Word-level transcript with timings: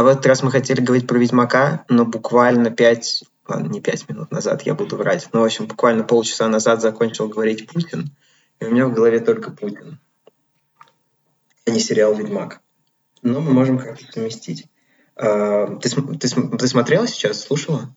А 0.00 0.02
в 0.02 0.06
этот 0.06 0.24
раз 0.24 0.42
мы 0.42 0.50
хотели 0.50 0.80
говорить 0.80 1.06
про 1.06 1.18
Ведьмака, 1.18 1.84
но 1.90 2.06
буквально 2.06 2.70
пять, 2.70 3.22
ладно, 3.46 3.66
не 3.66 3.82
пять 3.82 4.08
минут 4.08 4.30
назад, 4.30 4.62
я 4.62 4.74
буду 4.74 4.96
врать, 4.96 5.28
но, 5.34 5.42
в 5.42 5.44
общем, 5.44 5.66
буквально 5.66 6.04
полчаса 6.04 6.48
назад 6.48 6.80
закончил 6.80 7.28
говорить 7.28 7.68
Путин, 7.68 8.08
и 8.60 8.64
у 8.64 8.70
меня 8.70 8.86
в 8.86 8.94
голове 8.94 9.20
только 9.20 9.50
Путин, 9.50 10.00
а 11.66 11.70
не 11.70 11.80
сериал 11.80 12.14
«Ведьмак». 12.14 12.62
Но 13.20 13.42
мы 13.42 13.52
можем 13.52 13.76
как-то 13.76 14.10
совместить. 14.10 14.68
А, 15.16 15.66
ты, 15.76 15.90
ты, 15.90 16.28
ты 16.30 16.66
смотрела 16.66 17.06
сейчас, 17.06 17.42
слушала? 17.42 17.94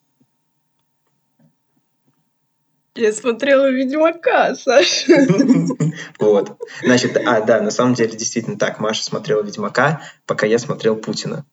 Я 2.95 3.13
смотрела 3.13 3.69
«Ведьмака», 3.69 4.55
Саша. 4.55 5.25
Вот. 6.19 6.61
Значит, 6.83 7.15
а, 7.25 7.39
да, 7.39 7.61
на 7.61 7.71
самом 7.71 7.93
деле 7.93 8.17
действительно 8.17 8.59
так. 8.59 8.81
Маша 8.81 9.05
смотрела 9.05 9.41
«Ведьмака», 9.41 10.01
пока 10.25 10.45
я 10.45 10.59
смотрел 10.59 10.97
Путина. 10.97 11.45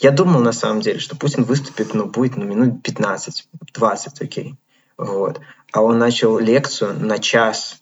Я 0.00 0.10
думал, 0.10 0.40
на 0.40 0.52
самом 0.52 0.80
деле, 0.80 0.98
что 0.98 1.16
Путин 1.16 1.44
выступит, 1.44 1.94
ну, 1.94 2.06
будет, 2.06 2.36
ну, 2.36 2.44
минут 2.44 2.82
15, 2.82 3.48
20, 3.74 4.22
окей. 4.22 4.56
Вот. 4.96 5.40
А 5.72 5.82
он 5.82 5.98
начал 5.98 6.38
лекцию 6.38 6.98
на 6.98 7.18
час, 7.18 7.80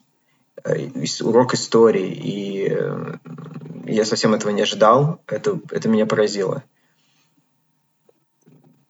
э, 0.63 0.89
урок 1.21 1.53
истории, 1.53 2.11
и 2.11 2.67
э, 2.69 3.15
я 3.85 4.05
совсем 4.05 4.33
этого 4.33 4.51
не 4.51 4.63
ожидал. 4.63 5.21
Это, 5.27 5.59
это 5.71 5.89
меня 5.89 6.05
поразило. 6.05 6.63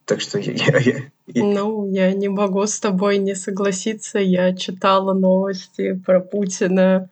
Так 0.06 0.20
что 0.20 0.40
я, 0.40 0.54
я, 0.54 0.80
я... 1.28 1.44
Ну, 1.44 1.90
я 1.92 2.12
не 2.14 2.30
могу 2.30 2.66
с 2.66 2.80
тобой 2.80 3.18
не 3.18 3.36
согласиться. 3.36 4.20
Я 4.20 4.56
читала 4.56 5.14
новости 5.14 5.94
про 5.94 6.20
Путина, 6.20 7.10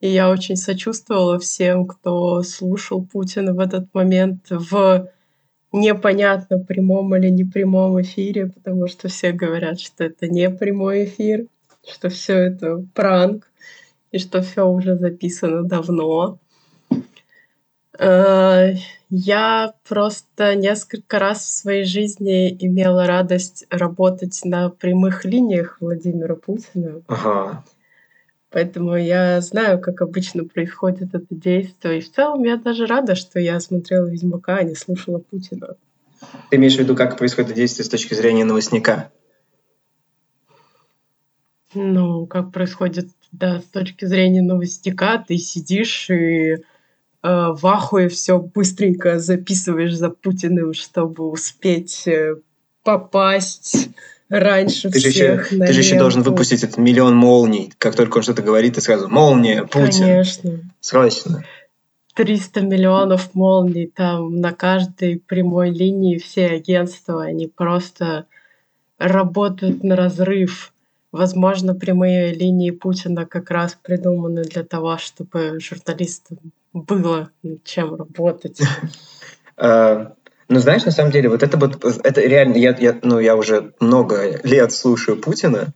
и 0.00 0.08
я 0.08 0.30
очень 0.30 0.56
сочувствовала 0.56 1.38
всем, 1.38 1.86
кто 1.86 2.42
слушал 2.42 3.04
Путина 3.04 3.52
в 3.52 3.58
этот 3.58 3.92
момент 3.94 4.46
в 4.48 5.08
непонятно 5.74 6.58
прямом 6.58 7.14
или 7.16 7.28
непрямом 7.28 8.00
эфире, 8.00 8.46
потому 8.46 8.86
что 8.86 9.08
все 9.08 9.32
говорят, 9.32 9.80
что 9.80 10.04
это 10.04 10.28
не 10.28 10.48
прямой 10.48 11.04
эфир, 11.04 11.46
что 11.86 12.08
все 12.08 12.34
это 12.34 12.84
пранк, 12.94 13.50
и 14.12 14.18
что 14.18 14.42
все 14.42 14.66
уже 14.66 14.96
записано 14.96 15.64
давно. 15.64 16.38
Э, 17.98 18.74
я 19.10 19.74
просто 19.88 20.54
несколько 20.54 21.18
раз 21.18 21.40
в 21.40 21.50
своей 21.50 21.84
жизни 21.84 22.56
имела 22.64 23.06
радость 23.06 23.66
работать 23.70 24.40
на 24.44 24.70
прямых 24.70 25.24
линиях 25.24 25.78
Владимира 25.80 26.36
Путина. 26.36 27.02
Ага. 27.08 27.64
Поэтому 28.54 28.96
я 28.96 29.40
знаю, 29.40 29.80
как 29.80 30.00
обычно 30.00 30.44
происходит 30.44 31.12
это 31.12 31.26
действие. 31.28 31.98
И 31.98 32.00
в 32.00 32.12
целом 32.12 32.44
я 32.44 32.56
даже 32.56 32.86
рада, 32.86 33.16
что 33.16 33.40
я 33.40 33.58
смотрела 33.58 34.06
«Ведьмака», 34.06 34.58
а 34.58 34.62
не 34.62 34.76
слушала 34.76 35.18
Путина. 35.18 35.74
Ты 36.50 36.56
имеешь 36.56 36.76
в 36.76 36.78
виду, 36.78 36.94
как 36.94 37.18
происходит 37.18 37.56
действие 37.56 37.84
с 37.84 37.88
точки 37.88 38.14
зрения 38.14 38.44
новостника? 38.44 39.10
Ну, 41.74 42.26
как 42.26 42.52
происходит, 42.52 43.08
да, 43.32 43.58
с 43.58 43.64
точки 43.64 44.04
зрения 44.04 44.40
новостника, 44.40 45.18
ты 45.18 45.36
сидишь 45.36 46.08
и 46.08 46.14
э, 46.14 46.58
в 47.22 47.66
ахуе 47.66 48.08
все 48.08 48.38
быстренько 48.38 49.18
записываешь 49.18 49.96
за 49.96 50.10
Путиным, 50.10 50.74
чтобы 50.74 51.28
успеть 51.28 52.06
э, 52.06 52.36
попасть 52.84 53.88
раньше 54.40 54.90
ты 54.90 54.98
всех 54.98 55.48
же 55.48 55.54
еще, 55.54 55.66
Ты 55.66 55.72
же 55.72 55.80
еще 55.80 55.98
должен 55.98 56.22
выпустить 56.22 56.62
этот 56.62 56.78
миллион 56.78 57.16
молний. 57.16 57.72
Как 57.78 57.94
только 57.94 58.18
он 58.18 58.22
что-то 58.22 58.42
говорит, 58.42 58.74
ты 58.74 58.80
сразу 58.80 59.08
«Молния! 59.08 59.64
Путин!» 59.64 60.04
Конечно. 60.04 60.60
Срочно. 60.80 61.44
300 62.14 62.60
миллионов 62.60 63.34
молний 63.34 63.86
там 63.86 64.40
на 64.40 64.52
каждой 64.52 65.18
прямой 65.18 65.70
линии 65.70 66.18
все 66.18 66.46
агентства, 66.46 67.24
они 67.24 67.48
просто 67.48 68.26
работают 68.98 69.82
на 69.82 69.96
разрыв. 69.96 70.72
Возможно, 71.10 71.74
прямые 71.74 72.32
линии 72.32 72.70
Путина 72.70 73.26
как 73.26 73.50
раз 73.50 73.76
придуманы 73.80 74.44
для 74.44 74.64
того, 74.64 74.98
чтобы 74.98 75.58
журналистам 75.60 76.38
было 76.72 77.30
чем 77.64 77.94
работать. 77.94 78.60
Ну, 80.48 80.60
знаешь, 80.60 80.84
на 80.84 80.90
самом 80.90 81.10
деле, 81.10 81.28
вот 81.28 81.42
это 81.42 81.56
вот, 81.56 81.84
это 81.84 82.20
реально, 82.20 82.56
я, 82.56 82.76
я, 82.78 82.98
ну, 83.02 83.18
я 83.18 83.36
уже 83.36 83.72
много 83.80 84.40
лет 84.42 84.72
слушаю 84.72 85.18
Путина, 85.18 85.72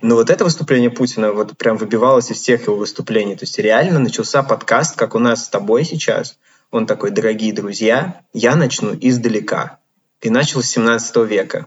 но 0.00 0.16
вот 0.16 0.30
это 0.30 0.44
выступление 0.44 0.90
Путина 0.90 1.32
вот 1.32 1.56
прям 1.56 1.76
выбивалось 1.76 2.30
из 2.30 2.38
всех 2.38 2.66
его 2.66 2.76
выступлений. 2.76 3.36
То 3.36 3.44
есть 3.44 3.58
реально 3.58 4.00
начался 4.00 4.42
подкаст, 4.42 4.96
как 4.96 5.14
у 5.14 5.20
нас 5.20 5.44
с 5.44 5.48
тобой 5.48 5.84
сейчас. 5.84 6.38
Он 6.72 6.86
такой, 6.86 7.10
дорогие 7.10 7.52
друзья, 7.52 8.22
я 8.32 8.56
начну 8.56 8.96
издалека. 9.00 9.78
И 10.20 10.28
начал 10.28 10.62
с 10.62 10.70
17 10.70 11.16
века. 11.28 11.66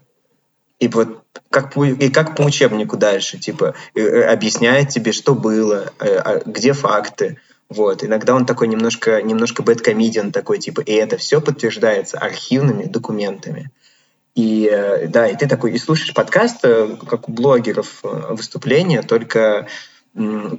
И 0.80 0.90
вот 0.90 1.24
как, 1.50 1.78
и 1.78 2.10
как 2.10 2.36
по 2.36 2.42
учебнику 2.42 2.98
дальше, 2.98 3.38
типа, 3.38 3.76
э, 3.94 4.22
объясняет 4.24 4.90
тебе, 4.90 5.14
что 5.14 5.34
было, 5.34 5.94
э, 6.00 6.16
а 6.18 6.42
где 6.46 6.74
факты, 6.74 7.38
вот. 7.70 8.04
Иногда 8.04 8.36
он 8.36 8.46
такой 8.46 8.68
немножко, 8.68 9.22
немножко 9.22 9.64
бэткомедиан 9.64 10.32
такой, 10.32 10.60
типа, 10.60 10.82
и 10.82 10.94
это 10.94 11.18
все 11.18 11.42
подтверждается 11.42 12.18
архивными 12.18 12.86
документами. 12.86 13.72
И 14.36 14.70
э, 14.72 15.08
да, 15.08 15.28
и 15.28 15.36
ты 15.36 15.48
такой, 15.48 15.72
и 15.74 15.78
слушаешь 15.78 16.14
подкаст, 16.14 16.60
э, 16.64 16.98
как 17.08 17.30
у 17.30 17.32
блогеров 17.32 18.00
э, 18.04 18.34
выступления, 18.34 19.02
только 19.02 19.68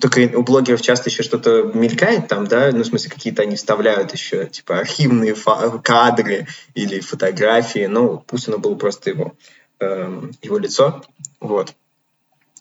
только 0.00 0.20
у 0.36 0.42
блогеров 0.42 0.82
часто 0.82 1.08
еще 1.08 1.22
что-то 1.22 1.62
мелькает 1.62 2.28
там, 2.28 2.46
да, 2.46 2.70
ну, 2.72 2.82
в 2.82 2.86
смысле, 2.86 3.10
какие-то 3.10 3.40
они 3.40 3.56
вставляют 3.56 4.12
еще, 4.12 4.46
типа, 4.46 4.80
архивные 4.80 5.34
кадры 5.82 6.46
или 6.74 7.00
фотографии, 7.00 7.86
но 7.86 8.18
Путину 8.18 8.58
было 8.58 8.74
просто 8.74 9.10
его, 9.10 9.32
э, 9.80 10.22
его 10.42 10.58
лицо, 10.58 11.02
вот. 11.40 11.72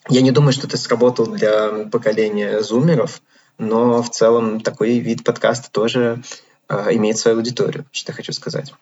Я 0.08 0.22
не 0.22 0.32
думаю, 0.32 0.54
что 0.54 0.68
это 0.68 0.78
сработал 0.78 1.28
для 1.28 1.86
поколения 1.92 2.62
зумеров, 2.62 3.22
но 3.58 4.02
в 4.02 4.10
целом 4.10 4.60
такой 4.60 5.00
вид 5.00 5.24
подкаста 5.24 5.72
тоже 5.72 6.22
э, 6.68 6.96
имеет 6.96 7.18
свою 7.18 7.38
аудиторию, 7.38 7.86
что 7.92 8.12
я 8.12 8.16
хочу 8.16 8.34
сказать. 8.34 8.74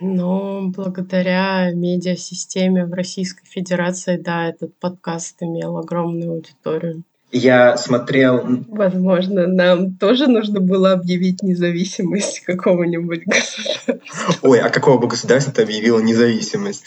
Но 0.00 0.62
благодаря 0.62 1.70
медиасистеме 1.72 2.86
в 2.86 2.92
Российской 2.92 3.46
Федерации, 3.46 4.16
да, 4.16 4.48
этот 4.48 4.76
подкаст 4.78 5.36
имел 5.42 5.78
огромную 5.78 6.32
аудиторию. 6.32 7.04
Я 7.30 7.76
смотрел... 7.76 8.42
Возможно, 8.68 9.46
нам 9.46 9.94
тоже 9.94 10.26
нужно 10.26 10.60
было 10.60 10.92
объявить 10.92 11.42
независимость 11.42 12.40
какого-нибудь 12.46 13.22
государства. 13.24 14.00
Ой, 14.42 14.60
а 14.60 14.70
какого 14.70 14.98
бы 14.98 15.06
государства 15.06 15.52
ты 15.52 15.62
объявила 15.62 16.00
независимость? 16.00 16.84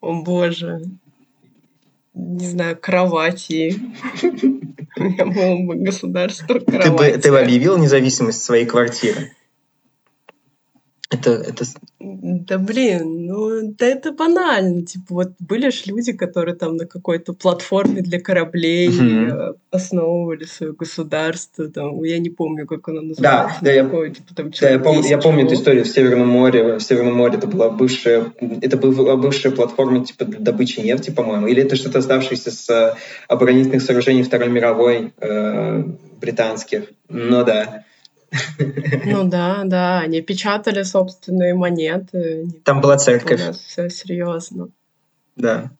О 0.00 0.22
боже 0.22 0.80
не 2.16 2.46
знаю, 2.48 2.76
кровати. 2.80 3.74
У 4.96 5.02
меня 5.02 5.26
было 5.26 5.66
бы 5.66 5.76
государство 5.76 6.58
кровати. 6.58 6.88
Ты 6.88 6.90
бы, 6.90 7.18
ты 7.18 7.30
бы 7.30 7.40
объявил 7.40 7.76
независимость 7.76 8.42
своей 8.42 8.64
квартиры? 8.64 9.32
Это, 11.08 11.30
это... 11.30 11.64
Да 12.00 12.58
блин, 12.58 13.26
ну 13.26 13.74
да 13.78 13.86
это 13.86 14.10
банально. 14.10 14.82
Типа 14.82 15.04
вот 15.08 15.28
были 15.38 15.70
же 15.70 15.82
люди, 15.86 16.12
которые 16.12 16.56
там 16.56 16.76
на 16.76 16.86
какой-то 16.86 17.32
платформе 17.32 18.02
для 18.02 18.20
кораблей 18.20 18.88
mm-hmm. 18.88 19.56
основывали 19.70 20.44
свое 20.44 20.72
государство. 20.72 21.68
Там, 21.68 22.02
я 22.02 22.18
не 22.18 22.30
помню, 22.30 22.66
как 22.66 22.88
оно 22.88 23.02
называлось. 23.02 23.52
Да, 23.52 23.56
да, 23.60 23.72
я, 23.72 23.84
типа, 23.84 24.34
там, 24.34 24.50
да, 24.60 24.70
я, 24.70 24.76
пом- 24.78 25.06
я 25.06 25.18
помню 25.18 25.44
эту 25.44 25.54
историю 25.54 25.84
в 25.84 25.88
Северном 25.88 26.28
море. 26.28 26.78
В 26.78 26.80
Северном 26.80 27.14
море 27.14 27.36
это 27.38 27.46
была 27.46 27.70
бывшая, 27.70 28.32
это 28.60 28.76
была 28.76 29.16
бывшая 29.16 29.52
платформа 29.52 30.04
типа 30.04 30.24
для 30.24 30.40
добычи 30.40 30.80
нефти, 30.80 31.10
по-моему. 31.10 31.46
Или 31.46 31.62
это 31.62 31.76
что-то 31.76 32.00
оставшееся 32.00 32.50
с 32.50 32.68
э, 32.68 32.94
оборонительных 33.28 33.82
сооружений 33.82 34.24
Второй 34.24 34.48
мировой 34.48 35.12
э, 35.18 35.84
британских. 36.20 36.90
Ну 37.08 37.44
да. 37.44 37.84
Ну 39.04 39.24
да, 39.24 39.62
да, 39.64 40.00
они 40.00 40.20
печатали 40.20 40.82
собственные 40.82 41.54
монеты. 41.54 42.48
Там 42.64 42.80
была 42.80 42.96
церковь. 42.96 43.56
Все 43.56 43.88
серьезно. 43.90 44.68
Да. 45.36 45.70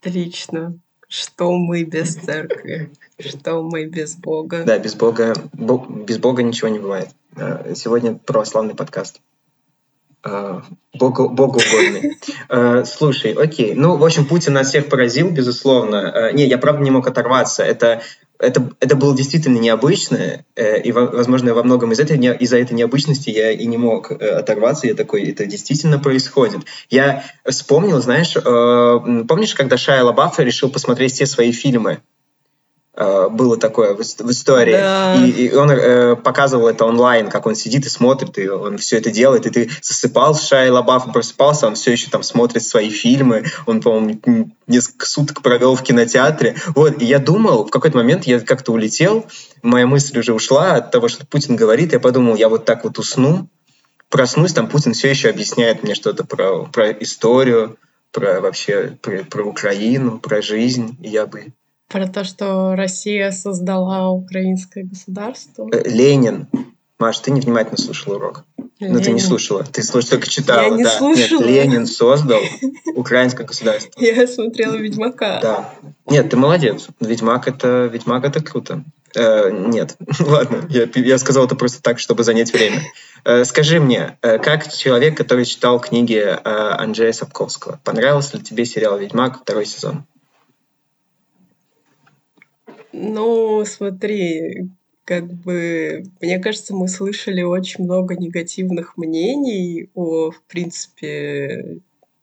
Отлично. 0.00 0.78
Что 1.08 1.52
мы 1.52 1.84
без 1.84 2.14
церкви? 2.14 2.90
Что 3.18 3.62
мы 3.62 3.84
без 3.84 4.16
Бога? 4.16 4.64
Да, 4.64 4.78
без 4.78 4.94
Бога, 4.94 5.34
без 5.52 6.18
Бога 6.18 6.42
ничего 6.42 6.68
не 6.68 6.78
бывает. 6.78 7.10
А, 7.36 7.74
сегодня 7.74 8.14
православный 8.14 8.74
подкаст. 8.74 9.20
А, 10.24 10.62
Богу, 10.94 11.28
Богу 11.28 11.60
угодный. 11.60 12.18
А, 12.48 12.84
слушай, 12.84 13.32
окей. 13.32 13.74
Ну, 13.74 13.96
в 13.96 14.04
общем, 14.04 14.24
Путин 14.24 14.54
нас 14.54 14.68
всех 14.68 14.88
поразил, 14.88 15.30
безусловно. 15.30 16.30
Не, 16.32 16.46
я 16.46 16.58
правда 16.58 16.82
не 16.82 16.90
мог 16.90 17.06
оторваться. 17.06 17.62
Это 17.62 18.02
это, 18.42 18.70
это 18.80 18.96
было 18.96 19.16
действительно 19.16 19.58
необычно, 19.58 20.44
э, 20.56 20.82
и, 20.82 20.92
возможно, 20.92 21.54
во 21.54 21.62
многом 21.62 21.92
из 21.92 22.00
этой, 22.00 22.18
из-за 22.18 22.58
этой 22.58 22.74
необычности 22.74 23.30
я 23.30 23.52
и 23.52 23.64
не 23.66 23.78
мог 23.78 24.10
э, 24.10 24.14
оторваться, 24.14 24.88
я 24.88 24.94
такой, 24.94 25.30
это 25.30 25.46
действительно 25.46 25.98
происходит. 25.98 26.62
Я 26.90 27.24
вспомнил, 27.48 28.02
знаешь, 28.02 28.36
э, 28.36 29.24
помнишь, 29.28 29.54
когда 29.54 29.76
Шайа 29.76 30.04
Лабафа 30.04 30.42
решил 30.42 30.70
посмотреть 30.70 31.12
все 31.12 31.26
свои 31.26 31.52
фильмы? 31.52 32.02
Э, 32.94 33.28
было 33.30 33.56
такое 33.56 33.94
в, 33.94 34.00
в 34.00 34.30
истории. 34.30 34.72
Да. 34.72 35.14
И, 35.24 35.30
и 35.30 35.54
он 35.54 35.70
э, 35.70 36.14
показывал 36.14 36.68
это 36.68 36.84
онлайн, 36.84 37.30
как 37.30 37.46
он 37.46 37.54
сидит 37.54 37.86
и 37.86 37.88
смотрит, 37.88 38.36
и 38.36 38.48
он 38.48 38.76
все 38.76 38.98
это 38.98 39.10
делает, 39.10 39.46
и 39.46 39.50
ты 39.50 39.70
засыпал 39.80 40.34
с 40.34 40.42
Шай 40.42 40.68
Лабафом, 40.68 41.12
просыпался, 41.12 41.66
он 41.66 41.74
все 41.74 41.92
еще 41.92 42.10
там 42.10 42.22
смотрит 42.22 42.62
свои 42.62 42.90
фильмы, 42.90 43.44
он, 43.64 43.80
по-моему, 43.80 44.50
несколько 44.66 45.06
суток 45.06 45.40
провел 45.40 45.74
в 45.74 45.82
кинотеатре. 45.82 46.56
Вот, 46.74 47.00
и 47.00 47.06
я 47.06 47.18
думал, 47.18 47.64
в 47.64 47.70
какой-то 47.70 47.96
момент 47.96 48.24
я 48.24 48.40
как-то 48.40 48.72
улетел, 48.72 49.24
моя 49.62 49.86
мысль 49.86 50.18
уже 50.18 50.34
ушла 50.34 50.74
от 50.74 50.90
того, 50.90 51.08
что 51.08 51.24
Путин 51.24 51.56
говорит, 51.56 51.94
я 51.94 52.00
подумал, 52.00 52.36
я 52.36 52.50
вот 52.50 52.66
так 52.66 52.84
вот 52.84 52.98
усну, 52.98 53.48
проснусь, 54.10 54.52
там 54.52 54.68
Путин 54.68 54.92
все 54.92 55.08
еще 55.08 55.30
объясняет 55.30 55.82
мне 55.82 55.94
что-то 55.94 56.24
про, 56.24 56.66
про 56.66 56.90
историю, 56.90 57.78
про 58.10 58.42
вообще 58.42 58.98
про, 59.00 59.24
про 59.24 59.44
Украину, 59.44 60.18
про 60.18 60.42
жизнь, 60.42 60.98
и 61.00 61.08
я 61.08 61.26
бы 61.26 61.54
про 61.92 62.06
то, 62.08 62.24
что 62.24 62.74
Россия 62.74 63.30
создала 63.30 64.10
украинское 64.10 64.84
государство. 64.84 65.68
Э, 65.72 65.88
Ленин. 65.88 66.48
Маш, 66.98 67.18
ты 67.18 67.30
невнимательно 67.30 67.78
слушала 67.78 68.16
урок. 68.16 68.44
Ленин. 68.78 68.94
Ну, 68.96 69.02
ты 69.02 69.12
не 69.12 69.20
слушала. 69.20 69.64
Ты 69.64 69.82
только 69.86 70.28
читала. 70.28 70.62
Я 70.62 70.70
не 70.70 70.84
да. 70.84 70.90
слушала. 70.90 71.40
Нет, 71.40 71.48
Ленин 71.48 71.86
создал 71.86 72.40
украинское 72.96 73.46
государство. 73.46 73.92
Я 74.00 74.26
смотрела 74.26 74.74
«Ведьмака». 74.74 75.40
Да. 75.40 75.74
Нет, 76.06 76.30
ты 76.30 76.36
молодец. 76.36 76.88
Ведьмак— 77.00 77.46
это, 77.48 77.90
Ведьмак— 77.92 78.24
это 78.26 78.42
круто. 78.42 78.84
Э, 79.14 79.50
нет, 79.50 79.96
ладно, 80.20 80.66
я, 80.70 80.88
я 80.94 81.18
сказал 81.18 81.44
это 81.44 81.54
просто 81.54 81.82
так, 81.82 81.98
чтобы 81.98 82.24
занять 82.24 82.52
время. 82.52 82.82
Э, 83.24 83.44
скажи 83.44 83.78
мне, 83.78 84.16
э, 84.22 84.38
как 84.38 84.72
человек, 84.72 85.16
который 85.16 85.44
читал 85.44 85.80
книги 85.80 86.16
э, 86.16 86.38
Анджея 86.42 87.12
Сапковского, 87.12 87.78
понравился 87.84 88.38
ли 88.38 88.42
тебе 88.42 88.64
сериал 88.64 88.98
«Ведьмак» 88.98 89.42
второй 89.42 89.66
сезон? 89.66 90.06
Ну, 92.92 93.64
смотри, 93.64 94.68
как 95.04 95.32
бы, 95.32 96.04
мне 96.20 96.38
кажется, 96.38 96.74
мы 96.74 96.88
слышали 96.88 97.42
очень 97.42 97.84
много 97.84 98.16
негативных 98.16 98.96
мнений 98.98 99.88
о, 99.94 100.30
в 100.30 100.42
принципе, 100.42 101.80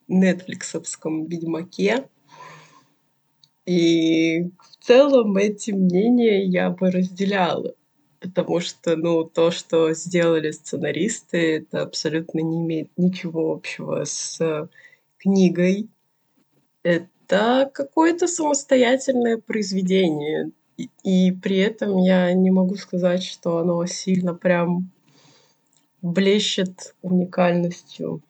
нетфликсовском 0.08 1.26
«Ведьмаке». 1.26 2.08
И 3.66 4.50
в 4.60 4.86
целом 4.86 5.38
эти 5.38 5.72
мнения 5.72 6.44
я 6.46 6.70
бы 6.72 6.92
разделяла, 6.92 7.76
потому 8.20 8.60
что, 8.60 8.96
ну, 8.96 9.24
то, 9.24 9.52
что 9.52 9.94
сделали 9.94 10.52
сценаристы, 10.52 11.58
это 11.58 11.84
абсолютно 11.84 12.40
не 12.40 12.58
имеет 12.62 12.90
ничего 12.98 13.52
общего 13.54 14.04
с 14.06 14.70
книгой. 15.18 15.90
Это 16.84 17.72
какое-то 17.74 18.28
самостоятельное 18.28 19.38
произведение. 19.38 20.52
И, 21.04 21.32
при 21.32 21.58
этом 21.58 21.98
я 21.98 22.32
не 22.34 22.52
могу 22.52 22.76
сказать, 22.76 23.24
что 23.24 23.58
оно 23.58 23.86
сильно 23.86 24.34
прям 24.34 24.92
блещет 26.02 26.96
уникальностью. 27.02 28.22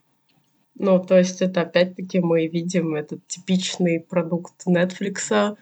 Ну, 0.76 1.00
то 1.00 1.18
есть 1.18 1.42
это 1.42 1.62
опять-таки 1.62 2.20
мы 2.20 2.48
видим 2.48 2.96
этот 2.96 3.26
типичный 3.28 4.00
продукт 4.00 4.66
Netflix, 4.66 5.58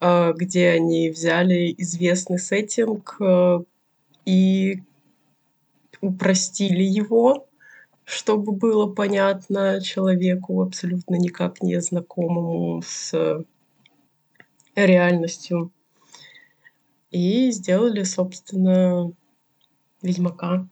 э, 0.00 0.32
где 0.34 0.70
они 0.70 1.10
взяли 1.10 1.74
известный 1.76 2.38
сеттинг 2.38 3.16
э, 3.20 3.58
и 4.24 4.82
упростили 6.00 6.84
его, 6.84 7.48
чтобы 8.04 8.52
было 8.52 8.86
понятно 8.86 9.80
человеку 9.82 10.62
абсолютно 10.62 11.16
никак 11.16 11.60
не 11.60 11.80
знакомому 11.80 12.82
с 12.86 13.44
реальностью 14.76 15.72
и 17.10 17.50
сделали, 17.50 18.02
собственно, 18.02 19.12
Ведьмака. 20.02 20.68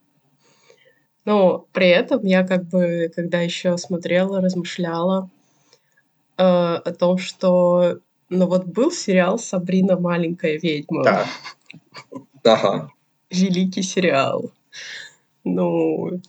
Но 1.25 1.67
при 1.73 1.89
этом 1.89 2.25
я 2.25 2.47
как 2.47 2.65
бы, 2.65 3.11
когда 3.15 3.41
еще 3.41 3.79
смотрела, 3.79 4.41
размышляла 4.41 5.31
э, 6.37 6.43
о 6.43 6.93
том, 6.93 7.17
что, 7.19 7.99
ну 8.29 8.47
вот 8.47 8.67
был 8.67 8.91
сериал 8.91 9.39
«Сабрина 9.39 9.99
маленькая 9.99 10.59
ведьма». 10.59 11.03
Да. 11.03 11.27
Ага. 12.45 12.91
Великий 13.31 13.83
сериал. 13.83 14.51
Ну, 15.45 16.21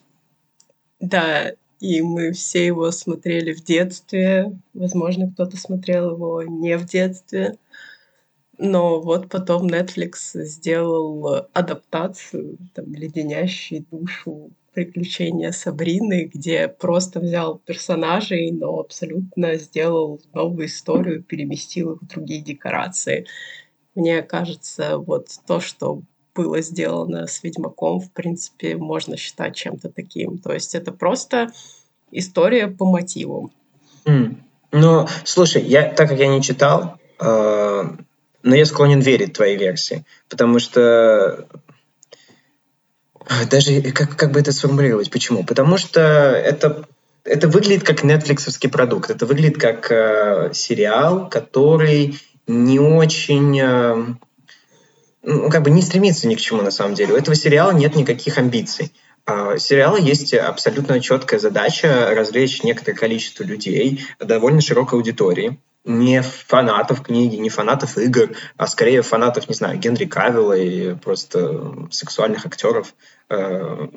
да, 0.99 1.53
и 1.79 2.01
мы 2.01 2.31
все 2.31 2.65
его 2.65 2.89
смотрели 2.91 3.53
в 3.53 3.63
детстве. 3.63 4.57
Возможно, 4.73 5.29
кто-то 5.29 5.57
смотрел 5.57 6.11
его 6.11 6.41
не 6.43 6.77
в 6.77 6.85
детстве. 6.85 7.57
Но 8.57 9.01
вот 9.01 9.29
потом 9.29 9.67
Netflix 9.67 10.33
сделал 10.33 11.47
адаптацию, 11.53 12.57
там, 12.73 12.93
леденящие 12.93 13.85
душу 13.91 14.51
приключения 14.73 15.51
Сабрины, 15.51 16.29
где 16.31 16.67
просто 16.67 17.19
взял 17.19 17.57
персонажей, 17.57 18.51
но 18.51 18.79
абсолютно 18.79 19.55
сделал 19.55 20.21
новую 20.33 20.67
историю, 20.67 21.23
переместил 21.23 21.93
их 21.93 22.01
в 22.01 22.07
другие 22.07 22.41
декорации. 22.41 23.25
Мне 23.95 24.21
кажется, 24.21 24.97
вот 24.97 25.29
то, 25.47 25.61
что 25.61 26.01
было 26.35 26.61
сделано 26.61 27.27
с 27.27 27.41
Ведьмаком, 27.41 28.01
в 28.01 28.11
принципе, 28.11 28.75
можно 28.75 29.15
считать 29.15 29.55
чем-то 29.55 29.89
таким. 29.89 30.37
То 30.37 30.53
есть 30.53 30.75
это 30.75 30.91
просто 30.91 31.51
история 32.11 32.67
по 32.67 32.85
мотивам. 32.85 33.51
Mm. 34.05 34.35
Ну, 34.73 35.07
слушай, 35.23 35.63
я, 35.63 35.93
так 35.93 36.09
как 36.09 36.19
я 36.19 36.27
не 36.27 36.41
читал, 36.41 36.97
э, 37.21 37.83
но 38.45 38.55
я 38.55 38.65
склонен 38.65 38.99
верить 38.99 39.33
твоей 39.33 39.57
версии, 39.57 40.05
потому 40.29 40.59
что 40.59 41.47
даже 43.49 43.81
как, 43.81 44.15
как 44.15 44.31
бы 44.31 44.39
это 44.39 44.51
сформулировать? 44.51 45.09
Почему? 45.09 45.43
Потому 45.43 45.77
что 45.77 45.99
это, 45.99 46.85
это 47.23 47.47
выглядит 47.47 47.83
как 47.83 48.03
нетфликсовский 48.03 48.69
продукт, 48.69 49.09
это 49.09 49.25
выглядит 49.25 49.57
как 49.57 49.91
э, 49.91 50.51
сериал, 50.53 51.27
который 51.27 52.19
не 52.45 52.79
очень, 52.79 53.59
э, 53.59 54.05
ну, 55.23 55.49
как 55.49 55.63
бы 55.63 55.71
не 55.71 55.81
стремится 55.81 56.27
ни 56.27 56.35
к 56.35 56.39
чему 56.39 56.61
на 56.61 56.69
самом 56.69 56.93
деле. 56.93 57.15
У 57.15 57.17
этого 57.17 57.35
сериала 57.35 57.71
нет 57.71 57.95
никаких 57.95 58.37
амбиций. 58.37 58.93
Uh, 59.27 59.57
сериала 59.57 59.97
есть 59.97 60.35
абсолютно 60.35 60.99
четкая 60.99 61.39
задача 61.39 62.11
развлечь 62.13 62.61
некоторое 62.61 62.95
количество 62.95 63.43
людей, 63.43 64.05
довольно 64.19 64.61
широкой 64.61 64.99
аудитории 64.99 65.59
не 65.85 66.21
фанатов 66.21 67.03
книги, 67.03 67.35
не 67.35 67.49
фанатов 67.49 67.97
игр, 67.97 68.31
а 68.57 68.67
скорее 68.67 69.03
фанатов, 69.03 69.47
не 69.47 69.55
знаю, 69.55 69.77
Генри 69.77 70.05
Кавилла 70.05 70.53
и 70.53 70.95
просто 70.95 71.87
сексуальных 71.91 72.45
актеров. 72.45 72.95
Э, 73.29 73.87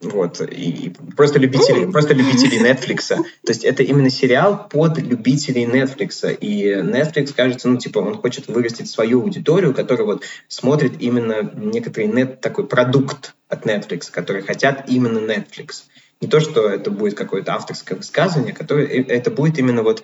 вот, 0.00 0.40
и 0.40 0.92
просто 1.16 1.38
любители, 1.38 1.90
просто 1.90 2.14
любители 2.14 2.58
Netflix. 2.60 3.08
То 3.08 3.48
есть 3.48 3.64
это 3.64 3.82
именно 3.82 4.10
сериал 4.10 4.68
под 4.68 4.98
любителей 4.98 5.66
Netflix. 5.66 6.36
И 6.38 6.72
Netflix, 6.72 7.32
кажется, 7.34 7.68
ну, 7.68 7.76
типа, 7.76 7.98
он 7.98 8.16
хочет 8.16 8.48
вырастить 8.48 8.90
свою 8.90 9.22
аудиторию, 9.22 9.74
которая 9.74 10.06
вот 10.06 10.24
смотрит 10.48 11.00
именно 11.00 11.42
некоторый 11.54 12.06
нет 12.06 12.40
такой 12.40 12.66
продукт 12.66 13.34
от 13.48 13.66
Netflix, 13.66 14.10
которые 14.10 14.42
хотят 14.42 14.88
именно 14.88 15.18
Netflix. 15.18 15.84
Не 16.20 16.28
то, 16.28 16.40
что 16.40 16.68
это 16.68 16.90
будет 16.90 17.14
какое-то 17.14 17.54
авторское 17.54 17.96
высказывание, 17.96 18.52
которое, 18.52 18.86
э, 18.86 19.04
это 19.04 19.30
будет 19.30 19.58
именно 19.58 19.82
вот 19.82 20.02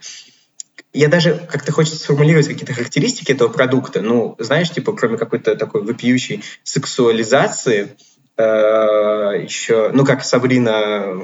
я 0.97 1.09
даже 1.09 1.47
как-то 1.51 1.73
хочется 1.73 1.99
сформулировать 1.99 2.49
какие-то 2.49 2.73
характеристики 2.73 3.33
этого 3.33 3.49
продукта. 3.49 4.01
Ну, 4.01 4.35
знаешь, 4.39 4.71
типа, 4.71 4.93
кроме 4.95 5.19
какой-то 5.19 5.55
такой 5.55 5.83
вопиющей 5.83 6.43
сексуализации, 6.63 7.97
э, 8.37 8.43
еще, 8.43 9.91
ну, 9.93 10.05
как 10.05 10.25
Сабрина, 10.25 11.19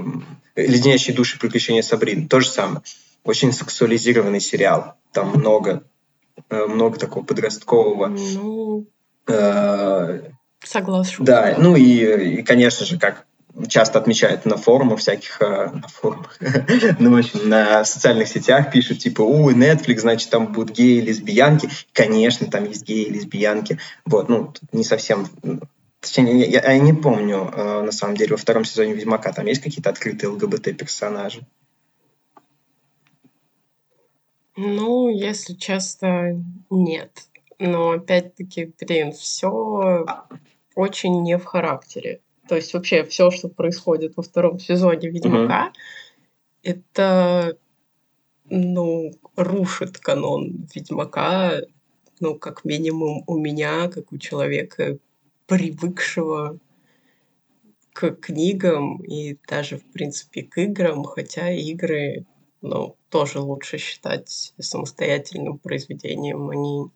«Леденящие 0.57 1.17
души. 1.17 1.38
Приключения 1.38 1.83
Сабрины», 1.83 2.29
то 2.29 2.41
же 2.41 2.49
самое. 2.49 2.83
Очень 3.25 3.52
сексуализированный 3.52 4.41
сериал. 4.41 4.95
Там 5.12 5.31
много, 5.31 5.85
э, 6.50 6.67
много 6.67 6.99
такого 6.99 7.25
подросткового. 7.25 8.09
Ну, 8.09 8.87
э, 9.26 10.21
согласна. 10.62 11.25
Да, 11.25 11.55
ну 11.57 11.76
и, 11.76 12.41
и, 12.41 12.43
конечно 12.43 12.85
же, 12.85 12.99
как 12.99 13.25
часто 13.68 13.99
отмечают 13.99 14.44
на 14.44 14.56
форумах 14.56 15.00
всяких, 15.00 15.40
э, 15.40 15.71
на 15.73 15.88
форумах, 15.88 16.38
ну, 16.99 17.14
в 17.14 17.18
общем, 17.18 17.49
на 17.49 17.85
социальных 17.85 18.28
сетях 18.28 18.71
пишут, 18.73 18.99
типа, 18.99 19.23
у, 19.23 19.50
Netflix, 19.50 20.00
значит, 20.00 20.30
там 20.30 20.52
будут 20.52 20.76
геи, 20.76 21.00
лесбиянки. 21.00 21.68
Конечно, 21.92 22.47
там 22.47 22.64
есть 22.64 22.87
геи, 22.87 23.09
лесбиянки. 23.09 23.78
Вот, 24.04 24.28
ну, 24.28 24.52
не 24.73 24.85
совсем... 24.85 25.26
Точнее, 26.00 26.50
я, 26.50 26.73
я 26.73 26.78
не 26.78 26.92
помню, 26.92 27.50
э, 27.54 27.82
на 27.82 27.92
самом 27.92 28.16
деле, 28.16 28.32
во 28.32 28.37
втором 28.37 28.64
сезоне 28.64 28.94
Ведьмака 28.94 29.32
там 29.32 29.47
есть 29.47 29.62
какие-то 29.62 29.90
открытые 29.90 30.30
ЛГБТ-персонажи? 30.30 31.47
Ну, 34.56 35.09
если 35.09 35.54
честно, 35.54 36.42
нет. 36.71 37.12
Но 37.59 37.92
опять-таки, 37.92 38.73
блин, 38.80 39.12
все 39.12 40.04
очень 40.75 41.23
не 41.23 41.38
в 41.38 41.44
характере. 41.44 42.21
То 42.52 42.56
есть 42.56 42.75
вообще 42.75 43.02
все, 43.04 43.30
что 43.30 43.49
происходит 43.49 44.14
во 44.14 44.23
втором 44.23 44.59
сезоне 44.59 45.09
Ведьмака, 45.09 45.73
mm-hmm. 45.73 46.61
это 46.64 47.56
ну, 48.50 49.11
рушит 49.37 49.97
канон 49.97 50.68
Ведьмака 50.75 51.62
ну, 52.21 52.38
как 52.38 52.66
минимум 52.66 53.25
у 53.26 53.38
меня, 53.38 53.88
как 53.88 54.12
у 54.12 54.18
человека, 54.18 54.99
привыкшего 55.47 56.59
к 57.94 58.11
книгам 58.16 58.99
и 58.99 59.38
даже, 59.49 59.78
в 59.78 59.85
принципе, 59.90 60.42
к 60.42 60.59
играм, 60.59 61.04
хотя 61.04 61.50
игры, 61.52 62.26
ну, 62.61 62.99
тоже 63.09 63.40
лучше 63.40 63.78
считать 63.78 64.52
самостоятельным 64.61 65.56
произведением. 65.56 66.50
Они, 66.50 66.90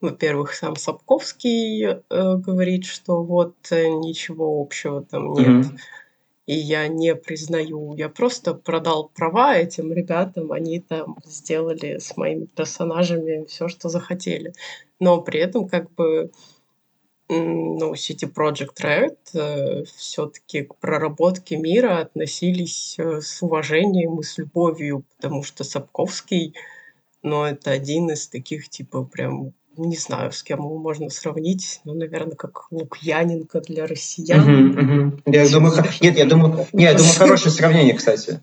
во-первых, 0.00 0.54
сам 0.54 0.76
Сапковский 0.76 1.84
э, 1.84 1.98
говорит, 2.08 2.84
что 2.84 3.22
вот 3.22 3.54
э, 3.70 3.88
ничего 3.88 4.60
общего 4.60 5.02
там 5.02 5.32
нет. 5.32 5.48
Mm-hmm. 5.48 5.78
И 6.46 6.54
я 6.54 6.88
не 6.88 7.14
признаю. 7.14 7.94
Я 7.94 8.08
просто 8.08 8.54
продал 8.54 9.10
права 9.14 9.56
этим 9.56 9.92
ребятам. 9.92 10.52
Они 10.52 10.80
там 10.80 11.18
сделали 11.26 11.98
с 11.98 12.16
моими 12.16 12.46
персонажами 12.46 13.44
все, 13.46 13.68
что 13.68 13.90
захотели. 13.90 14.54
Но 14.98 15.20
при 15.20 15.40
этом 15.40 15.68
как 15.68 15.92
бы 15.94 16.30
ну, 17.28 17.92
City 17.92 18.32
Project 18.32 18.76
Red 18.82 19.16
э, 19.34 19.84
все-таки 19.96 20.62
к 20.62 20.76
проработке 20.76 21.56
мира 21.56 22.00
относились 22.00 22.94
э, 22.98 23.20
с 23.20 23.42
уважением 23.42 24.18
и 24.20 24.22
с 24.22 24.38
любовью, 24.38 25.04
потому 25.16 25.42
что 25.42 25.64
Сапковский, 25.64 26.54
ну, 27.22 27.44
это 27.44 27.70
один 27.70 28.10
из 28.10 28.28
таких, 28.28 28.70
типа, 28.70 29.04
прям, 29.04 29.52
не 29.84 29.96
знаю, 29.96 30.32
с 30.32 30.42
кем 30.42 30.60
его 30.60 30.78
можно 30.78 31.10
сравнить, 31.10 31.80
ну, 31.84 31.94
наверное, 31.94 32.36
как 32.36 32.70
Лукьяненко 32.70 33.60
для 33.60 33.86
россиян. 33.86 34.40
Угу, 34.40 34.80
угу. 34.80 35.22
Я 35.26 35.48
думаю, 35.48 35.72
нет, 36.00 36.16
я 36.16 36.24
думаю, 36.26 36.66
нет, 36.72 36.92
я 36.92 36.94
думаю, 36.94 37.14
хорошее 37.14 37.50
сравнение, 37.50 37.94
кстати. 37.94 38.40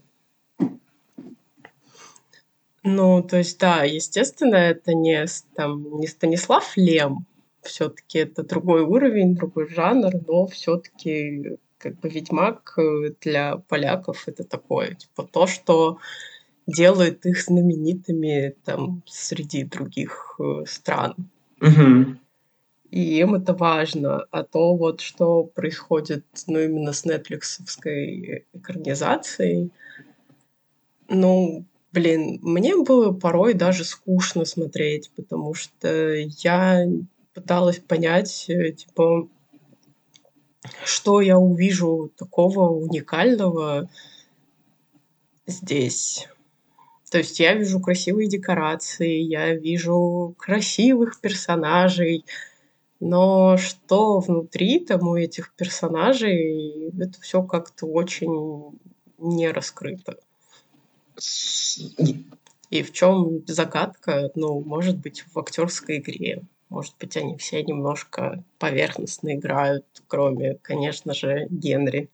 Ну, 2.84 3.24
то 3.24 3.38
есть, 3.38 3.60
да, 3.60 3.84
естественно, 3.84 4.56
это 4.56 4.94
не, 4.94 5.26
там, 5.56 6.00
не 6.00 6.08
Станислав 6.08 6.78
Лем, 6.78 7.26
все-таки 7.64 8.20
это 8.20 8.44
другой 8.44 8.82
уровень, 8.82 9.36
другой 9.36 9.68
жанр, 9.70 10.12
но 10.28 10.46
все-таки 10.46 11.58
как 11.78 12.00
бы 12.00 12.10
Ведьмак 12.10 12.74
э, 12.78 13.12
для 13.22 13.58
поляков 13.58 14.28
это 14.28 14.44
такое, 14.44 14.94
типа 14.96 15.24
то, 15.24 15.48
что 15.48 15.98
делает 16.68 17.26
их 17.26 17.42
знаменитыми 17.42 18.56
там 18.64 19.04
среди 19.06 19.64
других 19.64 20.40
э, 20.40 20.66
стран. 20.66 21.16
Угу. 21.62 22.18
И 22.92 23.20
им 23.20 23.36
это 23.36 23.54
важно. 23.54 24.26
А 24.32 24.44
то 24.44 24.76
вот, 24.76 25.02
что 25.02 25.44
происходит, 25.44 26.26
ну, 26.48 26.60
именно 26.60 26.94
с 26.94 27.06
нетфликсовской 27.06 28.46
экранизацией, 28.54 29.72
ну, 31.08 31.66
блин, 31.92 32.40
мне 32.42 32.76
было 32.76 33.12
порой 33.12 33.54
даже 33.54 33.84
скучно 33.84 34.46
смотреть, 34.46 35.12
потому 35.16 35.54
что 35.54 36.14
я 36.14 36.86
пыталась 37.34 37.80
понять, 37.80 38.46
э, 38.50 38.72
типа, 38.72 39.28
что 40.84 41.22
я 41.22 41.38
увижу 41.38 42.12
такого 42.18 42.70
уникального 42.70 43.90
здесь. 45.46 46.28
То 47.16 47.20
есть 47.20 47.40
я 47.40 47.54
вижу 47.54 47.80
красивые 47.80 48.28
декорации, 48.28 49.22
я 49.22 49.56
вижу 49.56 50.36
красивых 50.38 51.22
персонажей, 51.22 52.26
но 53.00 53.56
что 53.56 54.20
внутри 54.20 54.82
там 54.82 55.08
у 55.08 55.16
этих 55.16 55.54
персонажей, 55.54 56.90
это 56.90 57.22
все 57.22 57.42
как-то 57.42 57.86
очень 57.86 58.78
не 59.18 59.50
раскрыто. 59.50 60.18
И 62.70 62.84
в 62.84 62.92
чем 62.92 63.48
загадка? 63.48 64.30
Ну, 64.36 64.60
может 64.60 64.98
быть, 64.98 65.24
в 65.34 65.40
актерской 65.40 66.00
игре. 66.00 66.42
Может 66.68 66.96
быть, 67.00 67.16
они 67.16 67.38
все 67.38 67.64
немножко 67.64 68.44
поверхностно 68.60 69.36
играют, 69.36 69.86
кроме, 70.10 70.56
конечно 70.56 71.14
же, 71.14 71.48
Генри 71.50 72.10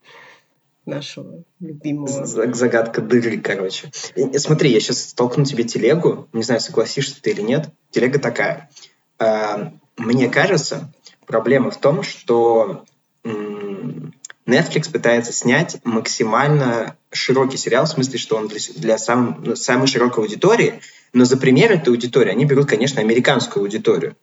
нашего 0.85 1.43
любимого. 1.59 2.25
Загадка 2.25 3.01
дыры, 3.01 3.37
короче. 3.39 3.91
Смотри, 4.37 4.71
я 4.71 4.79
сейчас 4.79 5.09
столкну 5.09 5.45
тебе 5.45 5.63
телегу. 5.63 6.27
Не 6.33 6.43
знаю, 6.43 6.61
согласишься 6.61 7.21
ты 7.21 7.31
или 7.31 7.41
нет. 7.41 7.69
Телега 7.91 8.19
такая. 8.19 8.69
А, 9.19 9.73
мне 9.97 10.29
кажется, 10.29 10.91
проблема 11.27 11.71
в 11.71 11.79
том, 11.79 12.03
что 12.03 12.85
Netflix 13.23 14.91
пытается 14.91 15.31
снять 15.31 15.77
максимально 15.83 16.97
широкий 17.11 17.57
сериал, 17.57 17.85
в 17.85 17.89
смысле, 17.89 18.17
что 18.17 18.35
он 18.35 18.47
для, 18.47 18.59
для 18.75 18.97
сам, 18.97 19.55
самой 19.55 19.87
широкой 19.87 20.23
аудитории, 20.23 20.81
но 21.13 21.25
за 21.25 21.37
пример 21.37 21.71
этой 21.71 21.89
аудитории 21.89 22.31
они 22.31 22.45
берут, 22.45 22.67
конечно, 22.67 23.01
американскую 23.01 23.63
аудиторию. 23.63 24.15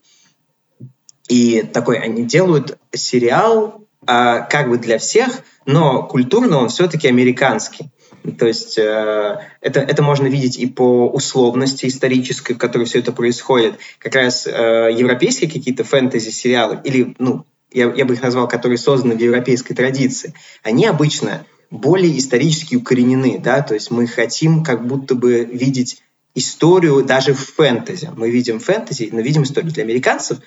И 1.29 1.63
такой, 1.63 1.99
они 1.99 2.25
делают 2.25 2.79
сериал 2.93 3.87
э, 4.07 4.47
как 4.49 4.69
бы 4.69 4.79
для 4.79 4.99
всех, 4.99 5.43
но 5.67 6.03
культурно 6.03 6.59
он 6.59 6.69
все-таки 6.69 7.09
американский. 7.09 7.91
То 8.39 8.47
есть 8.47 8.79
э, 8.79 9.39
это, 9.61 9.81
это 9.81 10.03
можно 10.03 10.27
видеть 10.27 10.59
и 10.59 10.67
по 10.67 11.09
условности 11.09 11.87
исторической, 11.87 12.55
в 12.55 12.59
которой 12.59 12.85
все 12.85 12.99
это 12.99 13.13
происходит. 13.13 13.75
Как 13.99 14.15
раз 14.15 14.47
э, 14.47 14.51
европейские 14.51 15.51
какие-то 15.51 15.85
фэнтези-сериалы, 15.85 16.81
или, 16.85 17.15
ну, 17.19 17.45
я, 17.71 17.93
я 17.93 18.05
бы 18.05 18.15
их 18.15 18.23
назвал, 18.23 18.49
которые 18.49 18.79
созданы 18.79 19.15
в 19.15 19.21
европейской 19.21 19.75
традиции, 19.75 20.35
они 20.63 20.87
обычно 20.87 21.47
более 21.71 22.19
исторически 22.19 22.77
укоренены, 22.77 23.39
да, 23.39 23.61
то 23.63 23.75
есть 23.75 23.91
мы 23.91 24.07
хотим 24.07 24.65
как 24.65 24.87
будто 24.87 25.15
бы 25.15 25.45
видеть 25.45 26.03
историю 26.35 27.03
даже 27.03 27.35
в 27.35 27.41
фэнтези. 27.41 28.11
Мы 28.17 28.31
видим 28.31 28.59
фэнтези, 28.59 29.11
но 29.13 29.21
видим 29.21 29.43
историю. 29.43 29.73
Для 29.73 29.83
американцев 29.83 30.39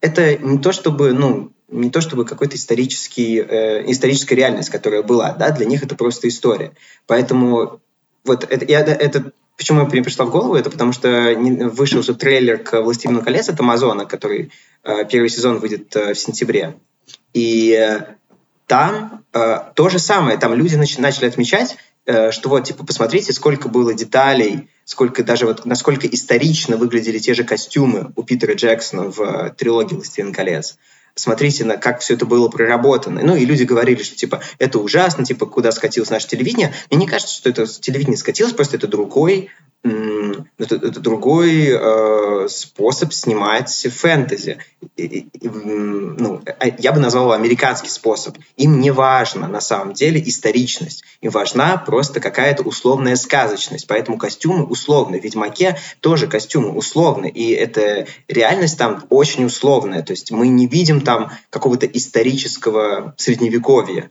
это 0.00 0.36
не 0.36 0.58
то 0.58 0.72
чтобы, 0.72 1.12
ну, 1.12 1.52
не 1.68 1.90
то 1.90 2.00
чтобы 2.00 2.24
какой-то 2.24 2.56
исторический, 2.56 3.38
э, 3.38 3.90
историческая 3.90 4.36
реальность, 4.36 4.70
которая 4.70 5.02
была, 5.02 5.32
да, 5.32 5.50
для 5.50 5.66
них 5.66 5.82
это 5.82 5.94
просто 5.96 6.28
история. 6.28 6.72
Поэтому 7.06 7.80
вот 8.24 8.44
это, 8.44 8.64
я, 8.64 8.80
это 8.80 9.32
почему 9.56 9.84
мне 9.84 10.02
пришла 10.02 10.26
в 10.26 10.30
голову, 10.30 10.54
это 10.54 10.70
потому 10.70 10.92
что 10.92 11.34
вышел 11.72 12.02
же 12.02 12.14
трейлер 12.14 12.58
к 12.58 12.80
«Властелину 12.80 13.22
колец» 13.22 13.48
от 13.48 13.58
Амазона, 13.58 14.04
который 14.04 14.52
э, 14.84 15.04
первый 15.10 15.28
сезон 15.28 15.58
выйдет 15.58 15.94
э, 15.96 16.14
в 16.14 16.18
сентябре. 16.18 16.76
И 17.32 17.72
э, 17.72 18.14
там 18.66 19.24
э, 19.32 19.58
то 19.74 19.88
же 19.88 19.98
самое, 19.98 20.38
там 20.38 20.54
люди 20.54 20.76
нач- 20.76 21.00
начали 21.00 21.26
отмечать, 21.26 21.76
э, 22.04 22.30
что 22.30 22.48
вот, 22.48 22.64
типа, 22.64 22.84
посмотрите, 22.84 23.32
сколько 23.32 23.68
было 23.68 23.94
деталей, 23.94 24.68
сколько 24.84 25.24
даже 25.24 25.46
вот 25.46 25.64
насколько 25.64 26.06
исторично 26.06 26.76
выглядели 26.76 27.18
те 27.18 27.34
же 27.34 27.44
костюмы 27.44 28.12
у 28.14 28.22
Питера 28.22 28.54
Джексона 28.54 29.10
в 29.10 29.20
э, 29.20 29.54
трилогии 29.56 29.94
«Властелин 29.94 30.32
колец». 30.32 30.78
Смотрите, 31.16 31.64
на 31.64 31.78
как 31.78 32.00
все 32.00 32.14
это 32.14 32.26
было 32.26 32.48
проработано. 32.48 33.22
Ну, 33.22 33.34
и 33.36 33.46
люди 33.46 33.62
говорили, 33.62 34.02
что, 34.02 34.14
типа, 34.14 34.42
это 34.58 34.78
ужасно, 34.78 35.24
типа, 35.24 35.46
куда 35.46 35.72
скатилось 35.72 36.10
наше 36.10 36.28
телевидение. 36.28 36.74
Мне 36.90 37.00
не 37.00 37.06
кажется, 37.06 37.34
что 37.34 37.48
это 37.48 37.66
телевидение 37.66 38.18
скатилось, 38.18 38.52
просто 38.52 38.76
это 38.76 38.86
другой 38.86 39.50
это, 40.58 40.76
это 40.76 41.00
другой 41.00 41.68
э, 41.68 42.48
способ 42.48 43.12
снимать 43.12 43.70
фэнтези. 43.70 44.58
И, 44.96 45.04
и, 45.04 45.48
ну, 45.48 46.42
а, 46.58 46.66
я 46.78 46.92
бы 46.92 47.00
назвал 47.00 47.32
американский 47.32 47.88
способ. 47.88 48.36
Им 48.56 48.80
не 48.80 48.90
важно 48.90 49.48
на 49.48 49.60
самом 49.60 49.94
деле 49.94 50.22
историчность. 50.24 51.04
Им 51.20 51.30
важна 51.30 51.76
просто 51.76 52.20
какая-то 52.20 52.62
условная 52.62 53.16
сказочность. 53.16 53.86
Поэтому 53.86 54.18
костюмы 54.18 54.64
условны. 54.64 55.20
В 55.20 55.24
«Ведьмаке» 55.24 55.78
тоже 56.00 56.26
костюмы 56.26 56.70
условны. 56.70 57.28
И 57.28 57.52
эта 57.52 58.06
реальность 58.28 58.78
там 58.78 59.04
очень 59.10 59.44
условная. 59.44 60.02
То 60.02 60.12
есть 60.12 60.30
мы 60.30 60.48
не 60.48 60.66
видим 60.66 61.00
там 61.00 61.30
какого-то 61.50 61.86
исторического 61.86 63.14
средневековья. 63.16 64.10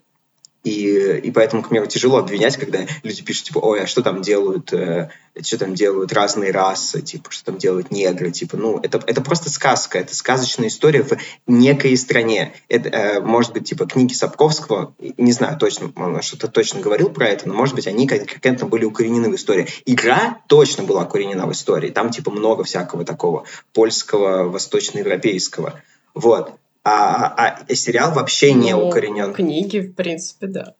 И, 0.65 1.19
и 1.19 1.31
поэтому, 1.31 1.61
к 1.61 1.69
примеру, 1.69 1.85
тяжело 1.85 2.17
обвинять, 2.17 2.57
когда 2.57 2.79
люди 3.03 3.21
пишут, 3.21 3.45
типа, 3.45 3.59
ой, 3.59 3.83
а 3.83 3.87
что 3.87 4.01
там 4.01 4.23
делают, 4.23 4.73
э, 4.73 5.09
что 5.39 5.59
там 5.59 5.75
делают 5.75 6.11
разные 6.11 6.51
расы, 6.51 7.03
типа, 7.03 7.29
что 7.29 7.45
там 7.45 7.59
делают 7.59 7.91
негры, 7.91 8.31
типа, 8.31 8.57
ну, 8.57 8.79
это, 8.81 8.99
это 9.05 9.21
просто 9.21 9.51
сказка, 9.51 9.99
это 9.99 10.15
сказочная 10.15 10.69
история 10.69 11.03
в 11.03 11.17
некой 11.45 11.95
стране. 11.95 12.55
Это, 12.67 12.89
э, 12.89 13.19
может 13.19 13.53
быть, 13.53 13.69
типа, 13.69 13.85
книги 13.85 14.13
Сапковского, 14.13 14.95
не 15.17 15.33
знаю 15.33 15.55
точно, 15.59 15.91
он 15.95 16.19
что-то 16.23 16.47
точно 16.47 16.81
говорил 16.81 17.09
про 17.09 17.27
это, 17.27 17.47
но, 17.47 17.53
может 17.53 17.75
быть, 17.75 17.85
они 17.85 18.07
как-то 18.07 18.65
были 18.65 18.85
укоренены 18.85 19.29
в 19.29 19.35
истории. 19.35 19.67
Игра 19.85 20.39
точно 20.47 20.83
была 20.83 21.03
укоренена 21.03 21.45
в 21.45 21.51
истории, 21.51 21.91
там, 21.91 22.09
типа, 22.09 22.31
много 22.31 22.63
всякого 22.63 23.05
такого 23.05 23.45
польского, 23.71 24.49
восточноевропейского. 24.49 25.79
Вот 26.15 26.55
а, 26.85 27.65
а 27.67 27.75
сериал 27.75 28.13
вообще 28.13 28.53
не 28.53 28.73
ну, 28.73 28.87
укоренен. 28.87 29.33
Книги, 29.33 29.79
в 29.79 29.95
принципе, 29.95 30.47
да. 30.47 30.75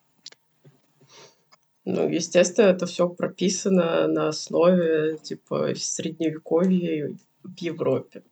Ну, 1.84 2.08
естественно, 2.08 2.68
это 2.68 2.86
все 2.86 3.10
прописано 3.10 4.08
на 4.08 4.28
основе 4.28 5.18
типа 5.18 5.74
средневековья 5.76 7.16
в 7.44 7.58
Европе. 7.58 8.24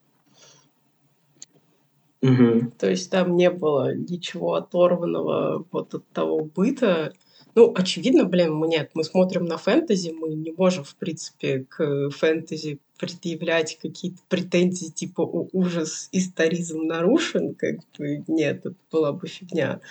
Угу. 2.22 2.74
То 2.78 2.90
есть 2.90 3.10
там 3.12 3.36
не 3.36 3.50
было 3.50 3.94
ничего 3.96 4.54
оторванного 4.54 5.66
вот 5.72 5.94
от 5.96 6.08
того 6.10 6.46
быта, 6.46 7.14
Ну, 7.56 7.72
очевидно, 7.76 8.26
блин, 8.26 8.54
мы 8.54 8.68
нет, 8.68 8.92
мы 8.94 9.04
смотрим 9.04 9.46
на 9.46 9.58
фэнтези, 9.58 10.12
мы 10.12 10.34
не 10.34 10.52
можем, 10.52 10.84
в 10.84 10.96
принципе, 10.96 11.66
к 11.70 12.10
фэнтези 12.10 12.80
предъявлять 12.98 13.78
какие-то 13.82 14.20
претензии 14.28 14.88
типа 14.88 15.22
«О, 15.22 15.50
ужас, 15.52 16.10
историзм 16.12 16.84
нарушен», 16.84 17.54
как 17.54 17.78
бы 17.98 18.24
нет, 18.28 18.66
это 18.66 18.76
была 18.92 19.12
бы 19.12 19.28
фигня. 19.28 19.82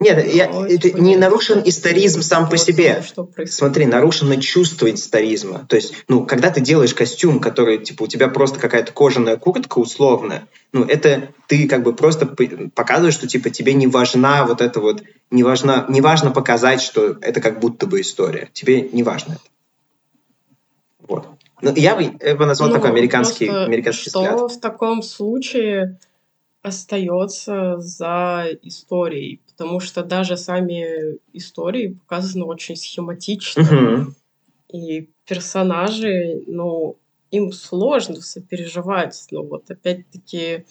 Нет, 0.00 0.32
я, 0.32 0.46
это 0.66 0.92
не 0.92 1.16
нарушен 1.16 1.60
историзм 1.62 2.22
сам 2.22 2.48
по 2.48 2.56
себе. 2.56 3.04
Что 3.06 3.28
Смотри, 3.46 3.84
нарушено 3.84 4.36
чувство 4.36 4.90
историзма. 4.90 5.66
То 5.68 5.76
есть, 5.76 5.92
ну, 6.08 6.24
когда 6.24 6.50
ты 6.50 6.62
делаешь 6.62 6.94
костюм, 6.94 7.38
который, 7.38 7.76
типа, 7.76 8.04
у 8.04 8.06
тебя 8.06 8.28
просто 8.28 8.58
какая-то 8.58 8.92
кожаная 8.92 9.36
куртка 9.36 9.78
условная, 9.78 10.48
ну, 10.72 10.84
это 10.84 11.28
ты 11.48 11.68
как 11.68 11.82
бы 11.82 11.94
просто 11.94 12.24
показываешь, 12.74 13.12
что, 13.12 13.28
типа, 13.28 13.50
тебе 13.50 13.74
не 13.74 13.88
важна 13.88 14.46
вот 14.46 14.62
это 14.62 14.80
вот, 14.80 15.02
не 15.30 15.42
важно, 15.42 15.84
не 15.90 16.00
важно 16.00 16.30
показать, 16.30 16.80
что 16.80 17.18
это 17.20 17.42
как 17.42 17.60
будто 17.60 17.86
бы 17.86 18.00
история. 18.00 18.48
Тебе 18.54 18.80
не 18.80 19.02
важно 19.02 19.32
это. 19.32 19.42
Вот. 21.06 21.26
Ну, 21.60 21.74
я 21.74 21.94
бы 21.94 22.04
его 22.04 22.46
назвал 22.46 22.70
ну, 22.70 22.76
такой 22.76 22.88
американский, 22.88 23.48
американский 23.48 24.08
что 24.08 24.20
взгляд. 24.20 24.52
в 24.52 24.60
таком 24.60 25.02
случае 25.02 25.98
остается 26.62 27.76
за 27.78 28.46
историей? 28.62 29.40
Потому 29.60 29.78
что 29.78 30.02
даже 30.02 30.38
сами 30.38 31.18
истории 31.34 31.88
показаны 31.88 32.46
очень 32.46 32.76
схематично. 32.76 33.60
Mm-hmm. 33.60 34.04
И 34.72 35.10
персонажи, 35.26 36.42
ну, 36.46 36.96
им 37.30 37.52
сложно 37.52 38.22
сопереживать. 38.22 39.26
Но 39.30 39.42
вот 39.42 39.70
опять-таки 39.70 40.64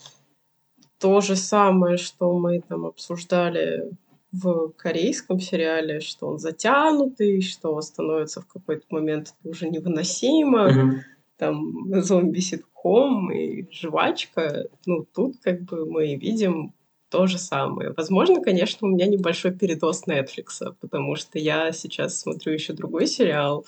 то 0.98 1.20
же 1.20 1.36
самое, 1.36 1.98
что 1.98 2.36
мы 2.36 2.62
там 2.66 2.84
обсуждали 2.84 3.92
в 4.32 4.70
корейском 4.70 5.38
сериале, 5.38 6.00
что 6.00 6.26
он 6.26 6.38
затянутый, 6.38 7.42
что 7.42 7.80
становится 7.82 8.40
в 8.40 8.48
какой-то 8.48 8.86
момент 8.90 9.36
уже 9.44 9.68
невыносимо. 9.68 10.68
Mm-hmm. 10.68 10.98
Там 11.36 12.02
зомби-ситком 12.02 13.30
и 13.30 13.66
жвачка. 13.70 14.66
Ну, 14.84 15.06
тут 15.14 15.36
как 15.40 15.62
бы 15.62 15.86
мы 15.86 16.16
видим 16.16 16.74
то 17.10 17.26
же 17.26 17.38
самое. 17.38 17.92
Возможно, 17.96 18.40
конечно, 18.40 18.86
у 18.86 18.90
меня 18.90 19.06
небольшой 19.06 19.52
передоз 19.52 20.04
Netflix, 20.06 20.74
потому 20.80 21.16
что 21.16 21.38
я 21.38 21.72
сейчас 21.72 22.18
смотрю 22.18 22.52
еще 22.52 22.72
другой 22.72 23.06
сериал, 23.06 23.66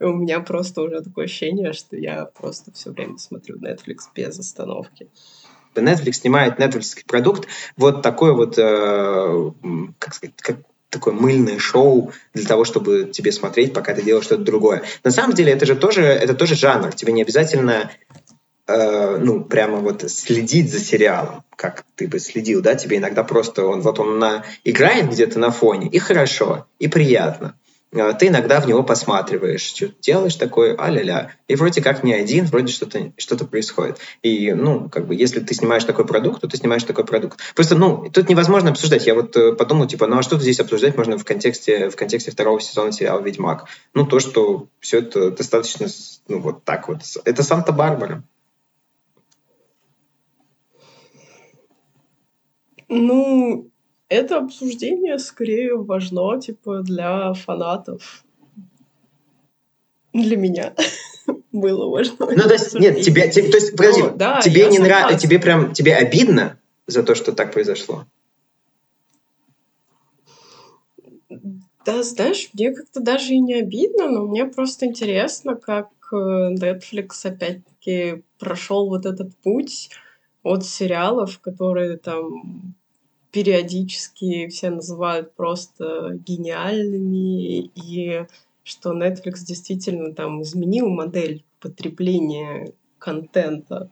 и 0.00 0.04
у 0.04 0.14
меня 0.14 0.40
просто 0.40 0.82
уже 0.82 1.02
такое 1.02 1.26
ощущение, 1.26 1.72
что 1.72 1.96
я 1.96 2.24
просто 2.24 2.72
все 2.72 2.90
время 2.90 3.18
смотрю 3.18 3.58
Netflix 3.58 3.98
без 4.14 4.38
остановки. 4.38 5.08
Netflix 5.74 6.12
снимает 6.12 6.58
Netflix 6.58 6.96
продукт, 7.06 7.46
вот 7.76 8.02
такой 8.02 8.34
вот, 8.34 8.58
э, 8.58 9.52
как 9.98 10.14
сказать, 10.14 10.34
как 10.38 10.56
такое 10.88 11.14
мыльное 11.14 11.58
шоу 11.58 12.12
для 12.34 12.44
того, 12.44 12.64
чтобы 12.64 13.10
тебе 13.12 13.30
смотреть, 13.30 13.72
пока 13.72 13.94
ты 13.94 14.02
делаешь 14.02 14.24
что-то 14.24 14.42
другое. 14.42 14.82
На 15.04 15.10
самом 15.12 15.34
деле 15.34 15.52
это 15.52 15.64
же 15.64 15.76
тоже, 15.76 16.02
это 16.02 16.34
тоже 16.34 16.56
жанр. 16.56 16.92
Тебе 16.92 17.12
не 17.12 17.22
обязательно 17.22 17.90
Э, 18.70 19.18
ну, 19.18 19.42
прямо 19.42 19.78
вот 19.78 20.08
следить 20.08 20.70
за 20.70 20.78
сериалом, 20.78 21.42
как 21.56 21.84
ты 21.96 22.06
бы 22.06 22.20
следил, 22.20 22.62
да, 22.62 22.76
тебе 22.76 22.98
иногда 22.98 23.24
просто 23.24 23.66
он, 23.66 23.80
вот 23.80 23.98
он 23.98 24.18
на, 24.20 24.44
играет 24.62 25.10
где-то 25.10 25.40
на 25.40 25.50
фоне, 25.50 25.88
и 25.88 25.98
хорошо, 25.98 26.66
и 26.78 26.86
приятно. 26.86 27.56
Э, 27.90 28.12
ты 28.16 28.28
иногда 28.28 28.60
в 28.60 28.68
него 28.68 28.84
посматриваешь, 28.84 29.62
что 29.62 29.88
делаешь 30.00 30.36
такое, 30.36 30.76
а-ля-ля. 30.78 31.32
И 31.48 31.56
вроде 31.56 31.82
как 31.82 32.04
не 32.04 32.14
один, 32.14 32.44
вроде 32.44 32.72
что-то 32.72 33.12
что 33.16 33.36
происходит. 33.44 33.98
И, 34.22 34.52
ну, 34.52 34.88
как 34.88 35.08
бы, 35.08 35.16
если 35.16 35.40
ты 35.40 35.52
снимаешь 35.52 35.82
такой 35.82 36.06
продукт, 36.06 36.42
то 36.42 36.46
ты 36.46 36.56
снимаешь 36.56 36.84
такой 36.84 37.04
продукт. 37.04 37.40
Просто, 37.56 37.74
ну, 37.74 38.08
тут 38.08 38.28
невозможно 38.28 38.70
обсуждать. 38.70 39.04
Я 39.04 39.16
вот 39.16 39.36
э, 39.36 39.52
подумал, 39.52 39.88
типа, 39.88 40.06
ну, 40.06 40.18
а 40.18 40.22
что 40.22 40.38
здесь 40.38 40.60
обсуждать 40.60 40.96
можно 40.96 41.18
в 41.18 41.24
контексте, 41.24 41.90
в 41.90 41.96
контексте 41.96 42.30
второго 42.30 42.60
сезона 42.60 42.92
сериала 42.92 43.20
«Ведьмак»? 43.20 43.64
Ну, 43.94 44.06
то, 44.06 44.20
что 44.20 44.68
все 44.78 45.00
это 45.00 45.32
достаточно, 45.32 45.88
ну, 46.28 46.38
вот 46.38 46.62
так 46.62 46.86
вот. 46.86 46.98
Это 47.24 47.42
Санта-Барбара. 47.42 48.22
Ну, 52.90 53.70
это 54.08 54.38
обсуждение 54.38 55.16
скорее 55.20 55.76
важно, 55.76 56.40
типа, 56.40 56.80
для 56.82 57.32
фанатов. 57.34 58.24
Для 60.12 60.36
меня 60.36 60.74
было 61.52 61.88
важно. 61.88 62.16
Ну, 62.18 62.42
то 62.42 62.52
есть, 62.52 62.74
нет, 62.74 63.00
тебе, 63.00 63.30
тебе 63.30 63.48
то 63.48 63.58
есть, 63.58 63.76
подожди, 63.76 64.02
ну, 64.02 64.16
да, 64.16 64.40
тебе 64.40 64.68
не 64.68 64.80
нравится, 64.80 65.20
тебе 65.20 65.38
прям, 65.38 65.72
тебе 65.72 65.94
обидно 65.94 66.58
за 66.88 67.04
то, 67.04 67.14
что 67.14 67.30
так 67.30 67.52
произошло? 67.52 68.06
Да, 71.86 72.02
знаешь, 72.02 72.50
мне 72.54 72.74
как-то 72.74 73.00
даже 73.00 73.34
и 73.34 73.38
не 73.38 73.54
обидно, 73.54 74.08
но 74.08 74.26
мне 74.26 74.46
просто 74.46 74.86
интересно, 74.86 75.54
как 75.54 75.90
э, 76.12 76.16
Netflix 76.16 77.08
опять-таки 77.22 78.24
прошел 78.40 78.88
вот 78.88 79.06
этот 79.06 79.36
путь 79.36 79.90
от 80.42 80.66
сериалов, 80.66 81.38
которые 81.38 81.96
там 81.96 82.74
периодически 83.32 84.48
все 84.48 84.70
называют 84.70 85.34
просто 85.34 86.18
гениальными, 86.26 87.66
и 87.66 88.26
что 88.64 88.92
Netflix 88.92 89.44
действительно 89.46 90.14
там 90.14 90.42
изменил 90.42 90.88
модель 90.88 91.44
потребления 91.60 92.72
контента 92.98 93.90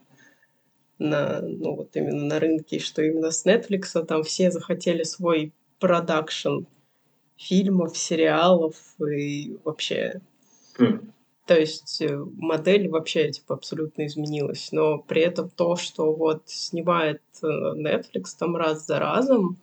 на, 0.97 1.41
ну 1.41 1.75
вот 1.75 1.95
именно 1.95 2.25
на 2.25 2.39
рынке, 2.39 2.79
что 2.79 3.01
именно 3.01 3.31
с 3.31 3.45
Netflix 3.45 4.03
там 4.05 4.23
все 4.23 4.51
захотели 4.51 5.03
свой 5.03 5.53
продакшн 5.79 6.65
фильмов, 7.37 7.97
сериалов 7.97 8.75
и 8.99 9.57
вообще 9.63 10.21
mm. 10.77 11.09
То 11.49 11.59
есть 11.59 11.99
э, 12.03 12.15
модель 12.37 12.89
вообще 12.89 13.31
типа 13.31 13.55
абсолютно 13.55 14.05
изменилась. 14.05 14.71
Но 14.71 14.99
при 14.99 15.23
этом 15.23 15.49
то, 15.49 15.75
что 15.77 16.13
вот 16.13 16.43
снимает 16.45 17.23
э, 17.41 17.47
Netflix 17.47 18.35
там 18.37 18.55
раз 18.55 18.85
за 18.85 18.99
разом, 18.99 19.57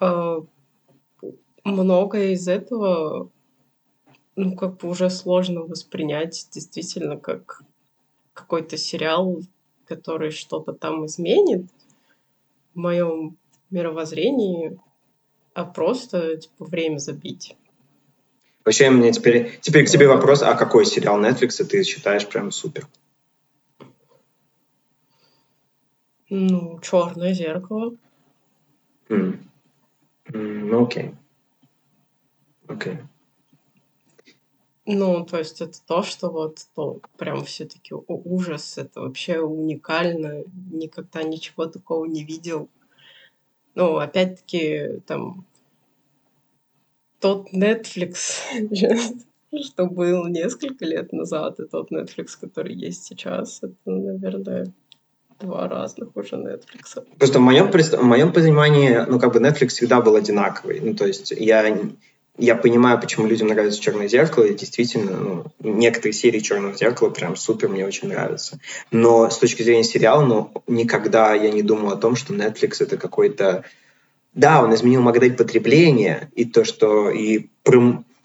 э, 0.00 0.40
многое 1.64 2.28
из 2.34 2.46
этого 2.46 3.28
ну, 4.36 4.54
как 4.54 4.76
бы 4.76 4.90
уже 4.90 5.10
сложно 5.10 5.62
воспринять 5.62 6.46
действительно 6.52 7.16
как 7.16 7.64
какой-то 8.32 8.76
сериал, 8.76 9.40
который 9.86 10.30
что-то 10.30 10.72
там 10.72 11.06
изменит 11.06 11.66
в 12.74 12.78
моем 12.78 13.36
мировоззрении, 13.70 14.78
а 15.52 15.64
просто 15.64 16.36
типа 16.36 16.64
время 16.64 16.98
забить. 16.98 17.56
Вообще, 18.64 18.90
мне 18.90 19.12
теперь, 19.12 19.58
теперь 19.60 19.86
к 19.86 19.90
тебе 19.90 20.06
вопрос, 20.06 20.42
а 20.42 20.54
какой 20.54 20.86
сериал 20.86 21.20
Netflix 21.20 21.64
ты 21.64 21.82
считаешь 21.82 22.26
прям 22.28 22.52
супер? 22.52 22.86
Ну, 26.28 26.80
черное 26.80 27.34
зеркало. 27.34 27.96
Mm. 29.08 29.38
Mm, 30.28 30.82
окей. 30.82 31.14
Окей. 32.68 32.98
Ну, 34.86 35.24
то 35.24 35.38
есть 35.38 35.60
это 35.60 35.78
то, 35.86 36.02
что 36.02 36.30
вот 36.30 36.66
то 36.74 37.00
прям 37.16 37.44
все-таки 37.44 37.94
ужас, 37.94 38.78
это 38.78 39.00
вообще 39.00 39.40
уникально, 39.40 40.42
никогда 40.72 41.22
ничего 41.22 41.66
такого 41.66 42.04
не 42.06 42.24
видел. 42.24 42.68
Ну, 43.74 43.98
опять-таки, 43.98 45.00
там, 45.06 45.44
тот 47.22 47.46
Netflix, 47.54 48.40
что 49.64 49.86
был 49.86 50.26
несколько 50.26 50.84
лет 50.84 51.12
назад, 51.12 51.60
и 51.60 51.64
тот 51.64 51.90
Netflix, 51.92 52.30
который 52.38 52.74
есть 52.74 53.04
сейчас, 53.04 53.60
это, 53.62 53.74
наверное, 53.86 54.72
два 55.40 55.68
разных 55.68 56.16
уже 56.16 56.36
Netflix. 56.36 57.04
Просто 57.18 57.38
в 57.38 57.42
моем, 57.42 57.70
в 57.70 58.04
моем 58.04 58.32
понимании, 58.32 59.04
ну, 59.08 59.18
как 59.18 59.32
бы 59.32 59.40
Netflix 59.40 59.68
всегда 59.68 60.00
был 60.00 60.16
одинаковый. 60.16 60.80
Ну, 60.80 60.94
то 60.94 61.06
есть 61.06 61.30
я, 61.30 61.78
я 62.38 62.56
понимаю, 62.56 63.00
почему 63.00 63.26
людям 63.26 63.48
нравится 63.48 63.80
«Черное 63.80 64.08
зеркало», 64.08 64.44
и 64.44 64.54
действительно, 64.54 65.16
ну, 65.16 65.44
некоторые 65.60 66.12
серии 66.12 66.40
«Черного 66.40 66.74
зеркала» 66.74 67.10
прям 67.10 67.36
супер, 67.36 67.68
мне 67.68 67.86
очень 67.86 68.08
нравятся. 68.08 68.58
Но 68.90 69.30
с 69.30 69.38
точки 69.38 69.62
зрения 69.62 69.84
сериала, 69.84 70.24
ну, 70.24 70.50
никогда 70.66 71.34
я 71.34 71.50
не 71.50 71.62
думал 71.62 71.92
о 71.92 71.96
том, 71.96 72.16
что 72.16 72.34
Netflix— 72.34 72.76
это 72.80 72.96
какой-то 72.96 73.64
да, 74.34 74.62
он 74.62 74.74
изменил 74.74 75.02
модель 75.02 75.34
потребления 75.34 76.30
и 76.34 76.44
то, 76.44 76.64
что 76.64 77.10
и 77.10 77.48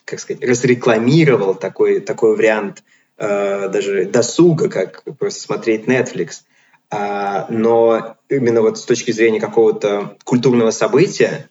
как 0.06 0.20
сказать, 0.20 0.44
разрекламировал 0.44 1.54
такой, 1.54 2.00
такой 2.00 2.36
вариант 2.36 2.84
э, 3.18 3.68
даже 3.70 4.06
досуга, 4.06 4.70
как 4.70 5.04
просто 5.20 5.42
смотреть 5.42 5.86
Netflix. 5.86 6.44
А, 6.90 7.46
но 7.50 8.16
именно 8.30 8.62
вот 8.62 8.78
с 8.78 8.86
точки 8.86 9.12
зрения 9.12 9.42
какого-то 9.42 10.18
культурного 10.24 10.72
события, 10.72 11.50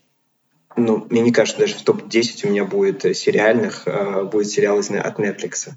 ну, 0.74 1.06
мне 1.10 1.20
не 1.20 1.32
кажется, 1.32 1.60
даже 1.60 1.74
в 1.74 1.82
топ-10 1.82 2.46
у 2.46 2.50
меня 2.50 2.64
будет 2.64 3.02
сериальных, 3.16 3.82
э, 3.86 4.24
будет 4.24 4.48
сериал 4.48 4.78
от 4.78 4.88
Netflix. 5.20 5.68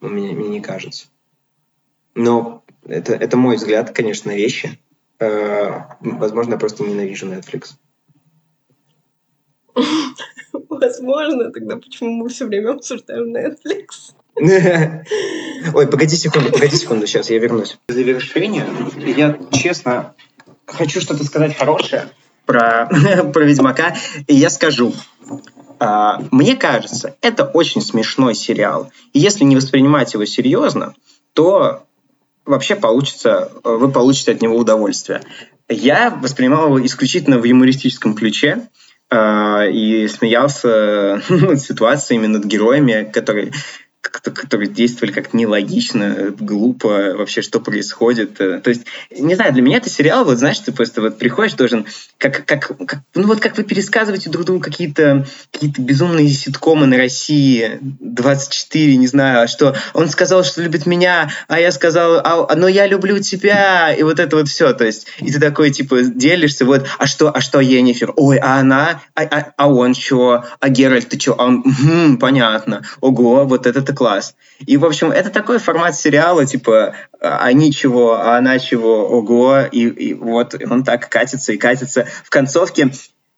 Ну, 0.00 0.08
мне, 0.08 0.32
мне 0.32 0.48
не 0.48 0.60
кажется. 0.60 1.08
Но 2.14 2.62
это, 2.86 3.14
это 3.14 3.36
мой 3.36 3.56
взгляд, 3.56 3.90
конечно, 3.90 4.30
на 4.30 4.36
вещи. 4.36 4.78
Э, 5.18 5.80
возможно, 6.00 6.52
я 6.52 6.58
просто 6.58 6.84
ненавижу 6.84 7.26
Netflix. 7.26 7.74
Возможно, 10.68 11.50
тогда 11.50 11.76
почему 11.76 12.10
мы 12.10 12.28
все 12.28 12.46
время 12.46 12.72
обсуждаем 12.72 13.34
Netflix? 13.34 14.14
Ой, 15.74 15.86
погоди 15.86 16.16
секунду, 16.16 16.50
погоди 16.52 16.76
секунду, 16.76 17.06
сейчас 17.06 17.30
я 17.30 17.38
вернусь. 17.38 17.78
В 17.88 17.92
завершение 17.92 18.66
я 19.16 19.38
честно 19.52 20.14
хочу 20.66 21.00
что-то 21.00 21.24
сказать 21.24 21.56
хорошее 21.56 22.08
про, 22.46 22.86
про 23.32 23.44
Ведьмака, 23.44 23.96
и 24.26 24.34
я 24.34 24.50
скажу. 24.50 24.94
А, 25.78 26.22
мне 26.30 26.56
кажется, 26.56 27.16
это 27.20 27.44
очень 27.44 27.80
смешной 27.80 28.34
сериал. 28.34 28.90
И 29.12 29.18
если 29.18 29.44
не 29.44 29.56
воспринимать 29.56 30.14
его 30.14 30.24
серьезно, 30.24 30.94
то 31.32 31.84
вообще 32.44 32.76
получится, 32.76 33.52
вы 33.64 33.90
получите 33.90 34.32
от 34.32 34.42
него 34.42 34.56
удовольствие. 34.56 35.22
Я 35.68 36.10
воспринимал 36.10 36.66
его 36.66 36.84
исключительно 36.84 37.38
в 37.38 37.44
юмористическом 37.44 38.14
ключе 38.14 38.68
и 39.12 40.08
смеялся 40.08 41.20
над 41.28 41.60
ситуациями, 41.60 42.26
над 42.26 42.44
героями, 42.44 43.10
которые 43.12 43.52
которые 44.12 44.68
действовали 44.68 45.12
как 45.12 45.34
нелогично, 45.34 46.34
глупо, 46.38 47.14
вообще 47.16 47.42
что 47.42 47.60
происходит. 47.60 48.34
То 48.34 48.62
есть, 48.66 48.84
не 49.10 49.34
знаю, 49.34 49.52
для 49.52 49.62
меня 49.62 49.78
это 49.78 49.90
сериал, 49.90 50.24
вот 50.24 50.38
знаешь, 50.38 50.58
ты 50.58 50.72
просто 50.72 51.00
вот 51.00 51.18
приходишь, 51.18 51.54
должен, 51.54 51.86
как, 52.18 52.44
как, 52.44 52.76
как 52.86 53.00
ну 53.14 53.26
вот 53.26 53.40
как 53.40 53.56
вы 53.56 53.64
пересказываете 53.64 54.30
друг 54.30 54.46
другу 54.46 54.60
какие-то 54.60 55.26
какие 55.52 55.72
безумные 55.76 56.28
ситкомы 56.28 56.86
на 56.86 56.96
России, 56.96 57.78
24, 57.80 58.96
не 58.96 59.06
знаю, 59.06 59.48
что 59.48 59.74
он 59.94 60.08
сказал, 60.08 60.44
что 60.44 60.62
любит 60.62 60.86
меня, 60.86 61.30
а 61.48 61.60
я 61.60 61.72
сказал, 61.72 62.20
а, 62.22 62.54
но 62.54 62.68
я 62.68 62.86
люблю 62.86 63.18
тебя, 63.18 63.92
и 63.92 64.02
вот 64.02 64.18
это 64.18 64.36
вот 64.36 64.48
все, 64.48 64.72
то 64.72 64.84
есть, 64.84 65.06
и 65.18 65.30
ты 65.30 65.40
такой, 65.40 65.70
типа, 65.70 66.02
делишься, 66.02 66.64
вот, 66.64 66.86
а 66.98 67.06
что, 67.06 67.30
а 67.30 67.40
что 67.40 67.60
Енифер? 67.60 68.12
Ой, 68.16 68.38
а 68.38 68.58
она, 68.58 69.02
а, 69.14 69.22
а, 69.22 69.52
а 69.56 69.68
он 69.72 69.94
что? 69.94 70.44
А 70.60 70.68
Геральт, 70.68 71.08
ты 71.08 71.18
что? 71.18 71.34
А 71.38 71.44
он, 71.44 71.62
хм, 71.62 72.18
понятно, 72.18 72.82
ого, 73.00 73.44
вот 73.44 73.66
это 73.66 73.80
это 73.80 73.94
класс. 74.00 74.34
И, 74.64 74.78
в 74.78 74.86
общем, 74.86 75.12
это 75.12 75.28
такой 75.28 75.58
формат 75.58 75.94
сериала, 75.94 76.46
типа, 76.46 76.94
они 77.20 77.70
чего, 77.70 78.14
а 78.14 78.38
она 78.38 78.58
чего, 78.58 79.06
ого, 79.06 79.60
и, 79.70 79.88
и 79.88 80.14
вот 80.14 80.54
он 80.70 80.84
так 80.84 81.10
катится 81.10 81.52
и 81.52 81.58
катится. 81.58 82.06
В 82.24 82.30
концовке 82.30 82.92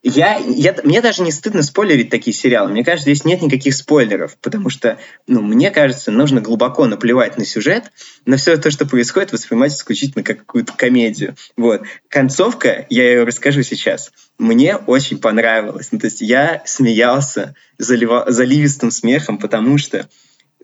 я, 0.04 0.36
я, 0.36 0.76
мне 0.84 1.00
даже 1.00 1.22
не 1.22 1.32
стыдно 1.32 1.64
спойлерить 1.64 2.10
такие 2.10 2.32
сериалы. 2.32 2.70
Мне 2.70 2.84
кажется, 2.84 3.10
здесь 3.10 3.24
нет 3.24 3.42
никаких 3.42 3.74
спойлеров, 3.74 4.36
потому 4.40 4.70
что, 4.70 4.98
ну, 5.26 5.42
мне 5.42 5.72
кажется, 5.72 6.12
нужно 6.12 6.40
глубоко 6.40 6.86
наплевать 6.86 7.38
на 7.38 7.44
сюжет, 7.44 7.90
на 8.24 8.36
все 8.36 8.56
то, 8.56 8.70
что 8.70 8.86
происходит, 8.86 9.32
воспринимать 9.32 9.72
исключительно 9.72 10.22
как 10.22 10.38
какую-то 10.38 10.74
комедию. 10.74 11.34
Вот. 11.56 11.82
Концовка, 12.08 12.86
я 12.88 13.02
ее 13.02 13.24
расскажу 13.24 13.64
сейчас, 13.64 14.12
мне 14.38 14.76
очень 14.76 15.18
понравилась. 15.18 15.88
Ну, 15.90 15.98
то 15.98 16.06
есть 16.06 16.20
я 16.20 16.62
смеялся 16.66 17.56
залива, 17.78 18.26
заливистым 18.28 18.92
смехом, 18.92 19.38
потому 19.38 19.76
что 19.76 20.08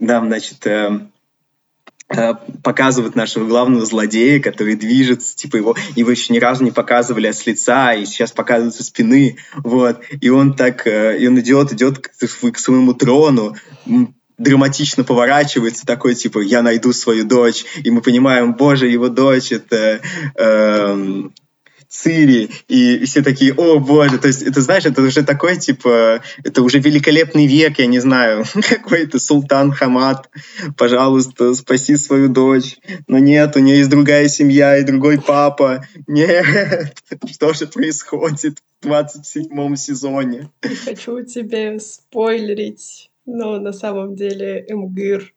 нам, 0.00 0.26
значит, 0.28 0.66
э, 0.66 1.00
э, 2.08 2.34
показывают 2.62 3.14
нашего 3.14 3.46
главного 3.46 3.84
злодея, 3.84 4.40
который 4.40 4.76
движется, 4.76 5.37
типа 5.37 5.56
его, 5.56 5.76
его 5.96 6.11
еще 6.11 6.32
ни 6.32 6.38
разу 6.38 6.64
не 6.64 6.70
показывали 6.70 7.30
с 7.30 7.46
лица, 7.46 7.94
и 7.94 8.04
сейчас 8.06 8.32
показывают 8.32 8.74
со 8.74 8.84
спины, 8.84 9.37
вот, 9.56 10.00
и 10.20 10.28
он 10.30 10.54
так, 10.54 10.87
э, 10.87 11.18
и 11.18 11.26
он 11.26 11.38
идет, 11.40 11.72
идет 11.72 11.98
к, 11.98 12.11
к 12.11 12.58
своему 12.58 12.94
трону, 12.94 13.56
драматично 14.38 15.04
поворачивается, 15.04 15.84
такой, 15.84 16.14
типа, 16.14 16.40
я 16.40 16.62
найду 16.62 16.92
свою 16.92 17.24
дочь, 17.24 17.64
и 17.82 17.90
мы 17.90 18.00
понимаем, 18.00 18.54
боже, 18.54 18.88
его 18.88 19.08
дочь, 19.08 19.52
это... 19.52 20.00
Э, 20.37 21.28
Цири, 21.88 22.51
и 22.68 23.05
все 23.07 23.22
такие, 23.22 23.55
о 23.55 23.79
боже, 23.79 24.18
то 24.18 24.29
есть 24.29 24.42
это, 24.42 24.61
знаешь, 24.61 24.85
это 24.85 25.01
уже 25.01 25.24
такой, 25.24 25.57
типа, 25.57 26.20
это 26.44 26.62
уже 26.62 26.81
великолепный 26.81 27.46
век, 27.46 27.79
я 27.79 27.87
не 27.87 27.98
знаю, 27.98 28.44
какой-то 28.68 29.18
султан 29.18 29.72
Хамад, 29.72 30.29
пожалуйста, 30.77 31.55
спаси 31.55 31.96
свою 31.96 32.29
дочь. 32.29 32.77
Но 33.07 33.18
нет, 33.18 33.57
у 33.57 33.61
нее 33.61 33.79
есть 33.79 33.90
другая 33.90 34.29
семья 34.29 34.77
и 34.77 34.85
другой 34.85 35.18
папа. 35.18 35.87
Нет, 36.07 36.94
что 37.31 37.55
же 37.55 37.66
происходит 37.66 38.59
в 38.81 38.87
27 38.87 39.77
сезоне? 39.77 40.51
Не 40.62 40.74
хочу 40.74 41.22
тебе 41.22 41.81
спойлерить, 41.81 43.11
но 43.24 43.59
на 43.59 43.72
самом 43.72 44.14
деле 44.14 44.62
Эмгир 44.68 45.33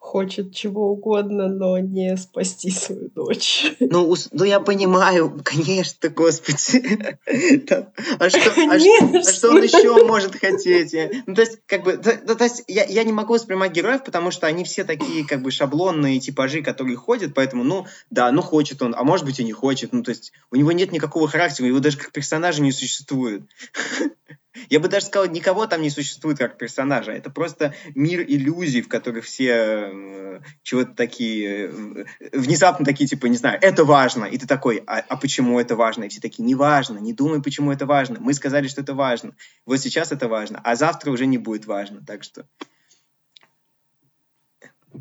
хочет 0.00 0.54
чего 0.54 0.90
угодно, 0.92 1.48
но 1.48 1.78
не 1.78 2.16
спасти 2.16 2.70
свою 2.70 3.10
дочь. 3.10 3.74
Ну, 3.80 4.16
ну 4.32 4.44
я 4.44 4.58
понимаю, 4.58 5.38
конечно, 5.44 6.08
господи. 6.08 7.14
А 8.18 8.28
что, 8.30 8.50
а 8.50 8.78
что, 8.78 9.18
а 9.18 9.22
что 9.22 9.50
он 9.50 9.62
еще 9.62 10.04
может 10.04 10.34
хотеть? 10.34 10.94
Ну, 11.26 11.34
то 11.34 11.42
есть, 11.42 11.58
как 11.66 11.84
бы, 11.84 11.92
то, 11.96 12.34
то 12.34 12.44
есть 12.44 12.64
я, 12.66 12.84
я 12.84 13.04
не 13.04 13.12
могу 13.12 13.34
воспринимать 13.34 13.72
героев, 13.72 14.02
потому 14.02 14.30
что 14.30 14.46
они 14.46 14.64
все 14.64 14.84
такие, 14.84 15.26
как 15.26 15.42
бы, 15.42 15.50
шаблонные 15.50 16.18
типажи, 16.18 16.62
которые 16.62 16.96
ходят, 16.96 17.34
поэтому, 17.34 17.62
ну, 17.62 17.86
да, 18.10 18.32
ну, 18.32 18.42
хочет 18.42 18.82
он, 18.82 18.94
а 18.96 19.04
может 19.04 19.26
быть 19.26 19.38
и 19.38 19.44
не 19.44 19.52
хочет. 19.52 19.92
Ну, 19.92 20.02
то 20.02 20.10
есть 20.10 20.32
у 20.50 20.56
него 20.56 20.72
нет 20.72 20.92
никакого 20.92 21.28
характера, 21.28 21.68
его 21.68 21.78
даже 21.78 21.98
как 21.98 22.10
персонажа 22.10 22.62
не 22.62 22.72
существует. 22.72 23.42
Я 24.68 24.80
бы 24.80 24.88
даже 24.88 25.06
сказал, 25.06 25.28
никого 25.28 25.66
там 25.66 25.82
не 25.82 25.90
существует 25.90 26.38
как 26.38 26.58
персонажа. 26.58 27.12
Это 27.12 27.30
просто 27.30 27.74
мир 27.94 28.22
иллюзий, 28.22 28.82
в 28.82 28.88
которых 28.88 29.24
все 29.24 29.52
э, 29.52 30.40
чего-то 30.62 30.94
такие, 30.94 31.68
э, 31.68 32.04
внезапно 32.32 32.84
такие, 32.84 33.08
типа, 33.08 33.26
не 33.26 33.36
знаю, 33.36 33.58
это 33.62 33.84
важно. 33.84 34.24
И 34.24 34.38
ты 34.38 34.46
такой, 34.46 34.82
а, 34.86 34.98
а 35.08 35.16
почему 35.16 35.60
это 35.60 35.76
важно? 35.76 36.04
И 36.04 36.08
все 36.08 36.20
такие, 36.20 36.44
не 36.44 36.54
важно, 36.54 36.98
не 36.98 37.12
думай, 37.12 37.42
почему 37.42 37.70
это 37.72 37.86
важно. 37.86 38.18
Мы 38.20 38.34
сказали, 38.34 38.66
что 38.68 38.80
это 38.80 38.94
важно. 38.94 39.34
Вот 39.66 39.78
сейчас 39.78 40.12
это 40.12 40.28
важно, 40.28 40.60
а 40.64 40.74
завтра 40.74 41.10
уже 41.10 41.26
не 41.26 41.38
будет 41.38 41.66
важно. 41.66 42.04
Так 42.04 42.24
что 42.24 42.44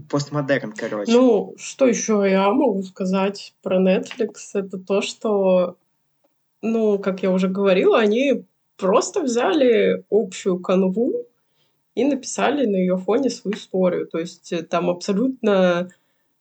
постмодерн, 0.09 0.73
короче. 0.73 1.11
Ну, 1.11 1.55
что 1.57 1.87
еще 1.87 2.25
я 2.29 2.49
могу 2.51 2.81
сказать 2.83 3.53
про 3.61 3.79
Netflix? 3.79 4.33
Это 4.53 4.77
то, 4.77 5.01
что, 5.01 5.77
ну, 6.61 6.99
как 6.99 7.23
я 7.23 7.31
уже 7.31 7.47
говорила, 7.47 7.99
они 7.99 8.45
просто 8.79 9.21
взяли 9.21 10.03
общую 10.09 10.59
канву 10.59 11.25
и 11.95 12.05
написали 12.05 12.65
на 12.65 12.77
ее 12.77 12.97
фоне 12.97 13.29
свою 13.29 13.57
историю. 13.57 14.07
То 14.07 14.19
есть 14.19 14.53
э, 14.53 14.63
там 14.63 14.89
абсолютно 14.89 15.89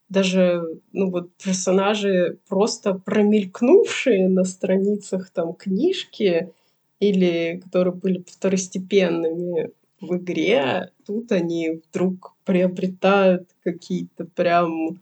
даже 0.07 0.63
ну 0.91 1.11
вот 1.11 1.31
персонажи 1.43 2.39
просто 2.47 2.93
промелькнувшие 2.93 4.27
на 4.29 4.43
страницах 4.43 5.29
там 5.29 5.53
книжки 5.53 6.51
или 6.99 7.61
которые 7.63 7.93
были 7.93 8.23
второстепенными 8.27 9.71
в 10.01 10.15
игре, 10.15 10.91
тут 11.05 11.31
они 11.31 11.81
вдруг 11.89 12.33
приобретают 12.45 13.49
какие-то 13.63 14.25
прям 14.25 14.99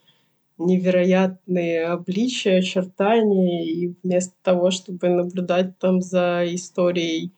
невероятные 0.57 1.85
обличия, 1.85 2.59
очертания, 2.59 3.63
и 3.65 3.93
вместо 4.03 4.33
того, 4.41 4.71
чтобы 4.71 5.09
наблюдать 5.09 5.77
там 5.79 6.01
за 6.01 6.43
историей 6.47 7.31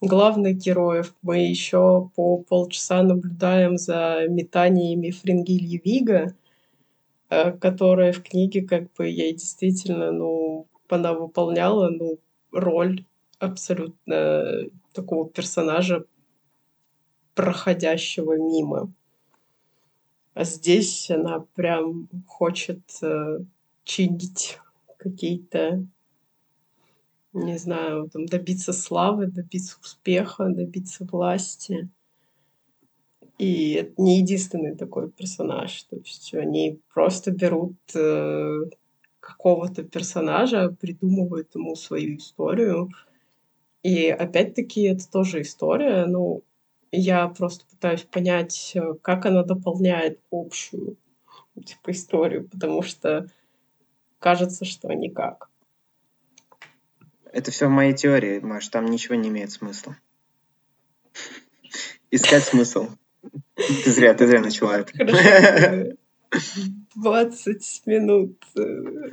главных 0.00 0.56
героев, 0.58 1.14
мы 1.22 1.38
еще 1.38 2.10
по 2.16 2.38
полчаса 2.38 3.02
наблюдаем 3.02 3.78
за 3.78 4.26
метаниями 4.28 5.10
Фрингильи 5.10 5.80
Вига, 5.84 6.34
э, 7.30 7.52
которая 7.52 8.12
в 8.12 8.22
книге 8.22 8.62
как 8.62 8.92
бы 8.94 9.08
ей 9.08 9.32
действительно, 9.32 10.12
ну, 10.12 10.66
она 10.88 11.14
выполняла, 11.14 11.88
ну, 11.88 12.18
роль 12.52 13.04
абсолютно 13.38 14.64
такого 14.92 15.28
персонажа, 15.28 16.04
проходящего 17.34 18.36
мимо. 18.36 18.92
А 20.34 20.44
здесь 20.44 21.10
она 21.10 21.40
прям 21.54 22.08
хочет 22.26 22.80
э, 23.02 23.40
чинить 23.84 24.58
какие-то, 24.96 25.84
не 27.34 27.58
знаю, 27.58 28.08
там, 28.10 28.26
добиться 28.26 28.72
славы, 28.72 29.26
добиться 29.26 29.76
успеха, 29.82 30.48
добиться 30.48 31.04
власти. 31.04 31.88
И 33.38 33.72
это 33.72 34.00
не 34.00 34.18
единственный 34.20 34.74
такой 34.74 35.10
персонаж. 35.10 35.82
То 35.84 35.96
есть 35.96 36.32
они 36.32 36.80
просто 36.94 37.30
берут 37.30 37.76
э, 37.94 38.60
какого-то 39.20 39.82
персонажа, 39.82 40.74
придумывают 40.80 41.54
ему 41.54 41.76
свою 41.76 42.16
историю. 42.16 42.88
И 43.82 44.08
опять-таки 44.08 44.82
это 44.82 45.10
тоже 45.10 45.42
история, 45.42 46.06
ну, 46.06 46.42
я 46.92 47.26
просто 47.28 47.64
пытаюсь 47.66 48.02
понять, 48.02 48.72
э, 48.74 48.94
как 49.02 49.26
она 49.26 49.42
дополняет 49.42 50.20
общую 50.30 50.96
типа 51.64 51.90
историю, 51.90 52.48
потому 52.48 52.82
что 52.82 53.28
кажется, 54.18 54.64
что 54.64 54.92
никак. 54.92 55.48
Это 57.24 57.50
все 57.50 57.66
в 57.66 57.70
моей 57.70 57.94
теории, 57.94 58.40
Маш, 58.40 58.68
там 58.68 58.86
ничего 58.86 59.14
не 59.14 59.30
имеет 59.30 59.50
смысла. 59.50 59.96
Искать 62.10 62.44
смысл. 62.44 62.88
Ты 63.54 63.90
зря, 63.90 64.12
ты 64.14 64.26
зря 64.26 64.40
начала 64.40 64.80
это. 64.80 65.96
20 66.94 67.82
минут 67.86 68.36
э, 68.56 68.60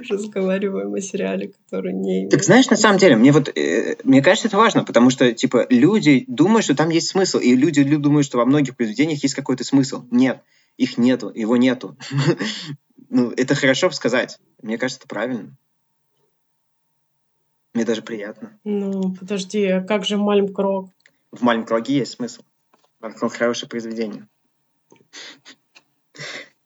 разговариваем 0.09 0.93
о 0.93 1.01
сериале, 1.01 1.49
который 1.49 1.93
не. 1.93 2.29
Так 2.29 2.43
знаешь, 2.43 2.69
на 2.69 2.77
самом 2.77 2.97
деле, 2.97 3.15
мне 3.15 3.31
вот, 3.31 3.49
э, 3.55 3.97
мне 4.03 4.21
кажется, 4.21 4.47
это 4.47 4.57
важно, 4.57 4.83
потому 4.83 5.09
что, 5.09 5.31
типа, 5.33 5.67
люди 5.69 6.25
думают, 6.27 6.65
что 6.65 6.75
там 6.75 6.89
есть 6.89 7.09
смысл, 7.09 7.39
и 7.39 7.55
люди 7.55 7.83
думают, 7.83 8.25
что 8.25 8.37
во 8.37 8.45
многих 8.45 8.75
произведениях 8.75 9.23
есть 9.23 9.35
какой-то 9.35 9.63
смысл. 9.63 10.03
Нет, 10.11 10.41
их 10.77 10.97
нету, 10.97 11.31
его 11.33 11.57
нету. 11.57 11.97
Ну, 13.11 13.31
это 13.31 13.55
хорошо 13.55 13.89
сказать. 13.89 14.37
Мне 14.61 14.77
кажется, 14.77 14.99
это 14.99 15.07
правильно. 15.07 15.57
Мне 17.73 17.83
даже 17.83 18.03
приятно. 18.03 18.59
Ну, 18.63 19.15
подожди, 19.15 19.65
а 19.65 19.81
как 19.81 20.05
же 20.05 20.17
Мальмкрог? 20.17 20.91
В 21.31 21.41
Мальмкроге 21.41 21.97
есть 21.97 22.13
смысл. 22.13 22.43
Мальмкрог 22.99 23.33
хорошее 23.33 23.67
произведение. 23.67 24.27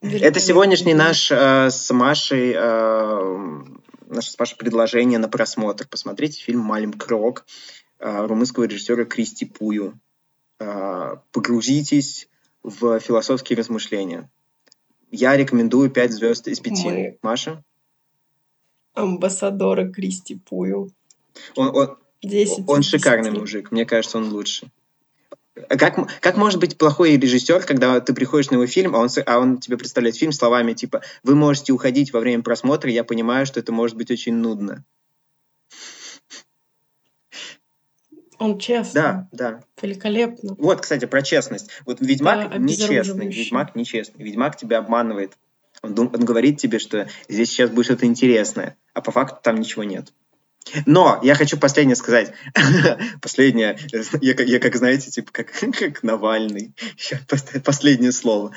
Это 0.03 0.41
сегодняшний 0.41 0.93
наш 0.93 1.31
э, 1.31 1.69
с 1.69 1.93
Машей 1.93 2.53
э, 2.53 3.63
наше 4.07 4.31
с 4.31 4.37
Машей 4.37 4.57
предложение 4.57 5.17
на 5.17 5.29
просмотр. 5.29 5.87
Посмотрите 5.87 6.41
фильм 6.41 6.59
«Малим 6.59 6.91
Крок» 6.91 7.45
э, 7.99 8.25
румынского 8.25 8.65
режиссера 8.65 9.05
Кристи 9.05 9.45
Пую. 9.45 9.97
Э, 10.59 11.15
погрузитесь 11.31 12.27
в 12.63 12.99
философские 12.99 13.57
размышления. 13.57 14.29
Я 15.09 15.37
рекомендую 15.37 15.89
5 15.89 16.11
звезд 16.11 16.47
из 16.49 16.59
5. 16.59 16.85
Мы... 16.85 17.17
Маша? 17.21 17.63
Амбассадора 18.95 19.89
Кристи 19.89 20.35
Пую. 20.35 20.91
Он, 21.55 21.75
он, 21.75 21.97
он 22.67 22.83
шикарный 22.83 23.31
мужик. 23.31 23.71
Мне 23.71 23.85
кажется, 23.85 24.17
он 24.17 24.33
лучший. 24.33 24.69
Как, 25.53 26.19
как 26.19 26.37
может 26.37 26.59
быть 26.59 26.77
плохой 26.77 27.17
режиссер, 27.17 27.63
когда 27.65 27.99
ты 27.99 28.13
приходишь 28.13 28.49
на 28.49 28.55
его 28.55 28.65
фильм, 28.65 28.95
а 28.95 28.99
он, 28.99 29.09
а 29.25 29.39
он 29.39 29.59
тебе 29.59 29.77
представляет 29.77 30.15
фильм 30.15 30.31
словами 30.31 30.73
типа 30.73 31.01
«Вы 31.21 31.35
можете 31.35 31.73
уходить 31.73 32.11
во 32.11 32.19
время 32.19 32.41
просмотра, 32.41 32.89
я 32.89 33.03
понимаю, 33.03 33.45
что 33.45 33.59
это 33.59 33.71
может 33.71 33.95
быть 33.95 34.09
очень 34.09 34.33
нудно». 34.33 34.83
Он 38.39 38.57
честный. 38.57 39.01
Да, 39.01 39.29
да. 39.31 39.63
Великолепно. 39.81 40.55
Вот, 40.57 40.81
кстати, 40.81 41.05
про 41.05 41.21
честность. 41.21 41.69
Вот 41.85 42.01
Ведьмак 42.01 42.49
да, 42.49 42.57
нечестный. 42.57 43.27
Ведьмак 43.27 43.75
нечестный. 43.75 44.25
Ведьмак 44.25 44.57
тебя 44.57 44.79
обманывает. 44.79 45.37
Он, 45.81 45.97
он 45.97 46.25
говорит 46.25 46.57
тебе, 46.57 46.79
что 46.79 47.07
здесь 47.29 47.49
сейчас 47.49 47.69
будет 47.69 47.85
что-то 47.85 48.05
интересное, 48.05 48.75
а 48.93 49.01
по 49.01 49.11
факту 49.11 49.37
там 49.41 49.55
ничего 49.55 49.83
нет. 49.83 50.11
Но 50.85 51.19
я 51.23 51.35
хочу 51.35 51.57
последнее 51.57 51.95
сказать. 51.95 52.33
последнее, 53.21 53.77
я, 54.21 54.33
я 54.43 54.59
как, 54.59 54.75
знаете, 54.75 55.11
типа 55.11 55.31
как, 55.31 55.51
как 55.79 56.03
Навальный. 56.03 56.73
Последнее 57.63 58.11
слово. 58.11 58.53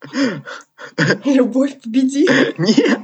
Любовь 1.24 1.80
победит. 1.82 2.58
Нет. 2.58 3.00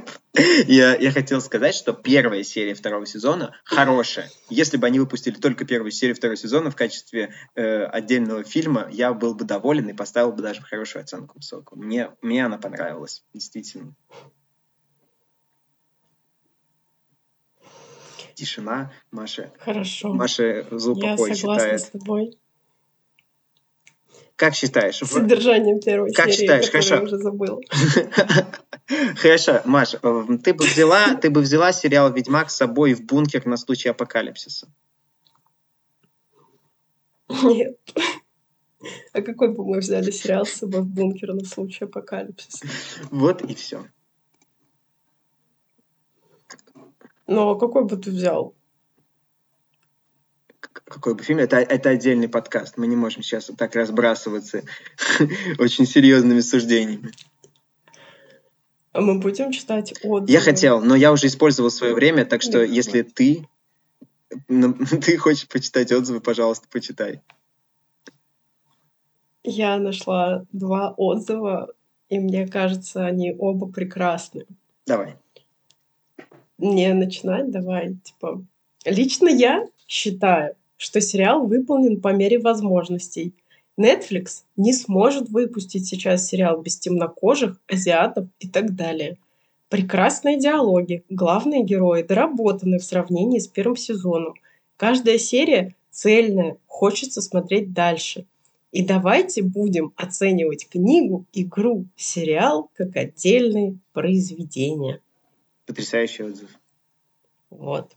Я, 0.67 0.95
я 0.95 1.11
хотел 1.11 1.41
сказать, 1.41 1.73
что 1.73 1.93
первая 1.93 2.43
серия 2.43 2.75
второго 2.75 3.05
сезона 3.05 3.55
хорошая. 3.63 4.29
Если 4.49 4.77
бы 4.77 4.85
они 4.85 4.99
выпустили 4.99 5.33
только 5.35 5.65
первую 5.65 5.91
серию 5.91 6.15
второго 6.15 6.37
сезона 6.37 6.69
в 6.69 6.75
качестве 6.75 7.33
э, 7.55 7.83
отдельного 7.85 8.43
фильма, 8.43 8.87
я 8.91 9.13
был 9.13 9.33
бы 9.33 9.45
доволен 9.45 9.89
и 9.89 9.93
поставил 9.93 10.31
бы 10.31 10.43
даже 10.43 10.61
хорошую 10.61 11.01
оценку 11.03 11.37
высокую. 11.37 11.81
Мне, 11.81 12.11
мне 12.21 12.45
она 12.45 12.57
понравилась, 12.57 13.23
действительно. 13.33 13.95
Тишина. 18.37 18.91
Маша, 19.11 19.51
Хорошо. 19.59 20.13
Маша 20.13 20.65
злоупокой 20.71 21.29
Я 21.29 21.35
согласна 21.35 21.63
считает. 21.63 21.81
с 21.81 21.89
тобой. 21.89 22.37
Как 24.35 24.53
считаешь? 24.53 24.97
Содержанием 24.97 25.79
первой 25.79 26.13
как 26.13 26.27
серии, 26.27 26.37
считаешь? 26.37 26.69
Хорошо. 26.69 26.95
я 26.95 27.01
уже 27.01 27.17
забыл. 27.17 27.61
Хорошо, 29.17 29.61
Маша, 29.65 29.99
ты 30.43 30.53
бы 30.53 30.63
взяла, 30.63 31.15
ты 31.15 31.31
бы 31.31 31.41
взяла 31.41 31.73
сериал 31.73 32.13
«Ведьмак» 32.13 32.51
с 32.51 32.55
собой 32.55 32.93
в 32.93 33.03
бункер 33.03 33.45
на 33.47 33.57
случай 33.57 33.89
апокалипсиса? 33.89 34.67
Нет. 37.43 37.77
А 39.11 39.21
какой 39.21 39.53
бы 39.53 39.65
мы 39.65 39.79
взяли 39.79 40.11
сериал 40.11 40.45
с 40.45 40.51
собой 40.51 40.81
в 40.81 40.87
бункер 40.87 41.33
на 41.33 41.43
случай 41.43 41.85
апокалипсиса? 41.85 42.67
Вот 43.09 43.41
и 43.41 43.55
все. 43.55 43.85
Но 47.27 47.55
какой 47.55 47.83
бы 47.83 47.97
ты 47.97 48.09
взял? 48.09 48.55
Какой 50.59 51.13
бы 51.13 51.23
фильм? 51.23 51.39
Это, 51.39 51.57
это 51.57 51.89
отдельный 51.89 52.29
подкаст. 52.29 52.77
Мы 52.77 52.87
не 52.87 52.95
можем 52.95 53.21
сейчас 53.21 53.51
так 53.57 53.75
разбрасываться 53.75 54.63
очень 55.59 55.85
серьезными 55.85 56.39
суждениями. 56.39 57.11
А 58.93 59.01
мы 59.01 59.19
будем 59.19 59.51
читать 59.51 59.93
отзывы? 60.03 60.31
Я 60.31 60.39
хотел, 60.39 60.81
но 60.81 60.95
я 60.95 61.11
уже 61.11 61.27
использовал 61.27 61.69
свое 61.69 61.93
время, 61.93 62.25
так 62.25 62.41
что 62.41 62.65
Нет, 62.65 62.69
если 62.69 63.01
ты, 63.01 63.47
ну, 64.47 64.73
ты 65.01 65.17
хочешь 65.17 65.47
почитать 65.47 65.91
отзывы, 65.91 66.21
пожалуйста, 66.21 66.67
почитай. 66.71 67.21
Я 69.43 69.77
нашла 69.77 70.45
два 70.51 70.93
отзыва, 70.97 71.73
и 72.09 72.19
мне 72.19 72.47
кажется, 72.47 73.05
они 73.05 73.35
оба 73.37 73.67
прекрасны. 73.67 74.45
Давай 74.85 75.17
не 76.57 76.93
начинать, 76.93 77.51
давай, 77.51 77.95
типа. 78.03 78.43
Лично 78.85 79.27
я 79.27 79.67
считаю, 79.87 80.55
что 80.77 81.01
сериал 81.01 81.45
выполнен 81.45 82.01
по 82.01 82.13
мере 82.13 82.39
возможностей. 82.39 83.33
Netflix 83.79 84.43
не 84.55 84.73
сможет 84.73 85.29
выпустить 85.29 85.87
сейчас 85.87 86.27
сериал 86.27 86.61
без 86.61 86.77
темнокожих, 86.77 87.59
азиатов 87.67 88.27
и 88.39 88.47
так 88.47 88.75
далее. 88.75 89.17
Прекрасные 89.69 90.39
диалоги, 90.39 91.03
главные 91.09 91.63
герои 91.63 92.01
доработаны 92.01 92.79
в 92.79 92.83
сравнении 92.83 93.39
с 93.39 93.47
первым 93.47 93.75
сезоном. 93.75 94.33
Каждая 94.77 95.17
серия 95.17 95.75
цельная, 95.91 96.57
хочется 96.65 97.21
смотреть 97.21 97.73
дальше. 97.73 98.25
И 98.71 98.85
давайте 98.85 99.41
будем 99.41 99.93
оценивать 99.95 100.69
книгу, 100.69 101.25
игру, 101.33 101.85
сериал 101.95 102.69
как 102.75 102.95
отдельные 102.95 103.77
произведения. 103.93 105.01
Потрясающий 105.67 106.23
отзыв. 106.23 106.49
Вот. 107.51 107.95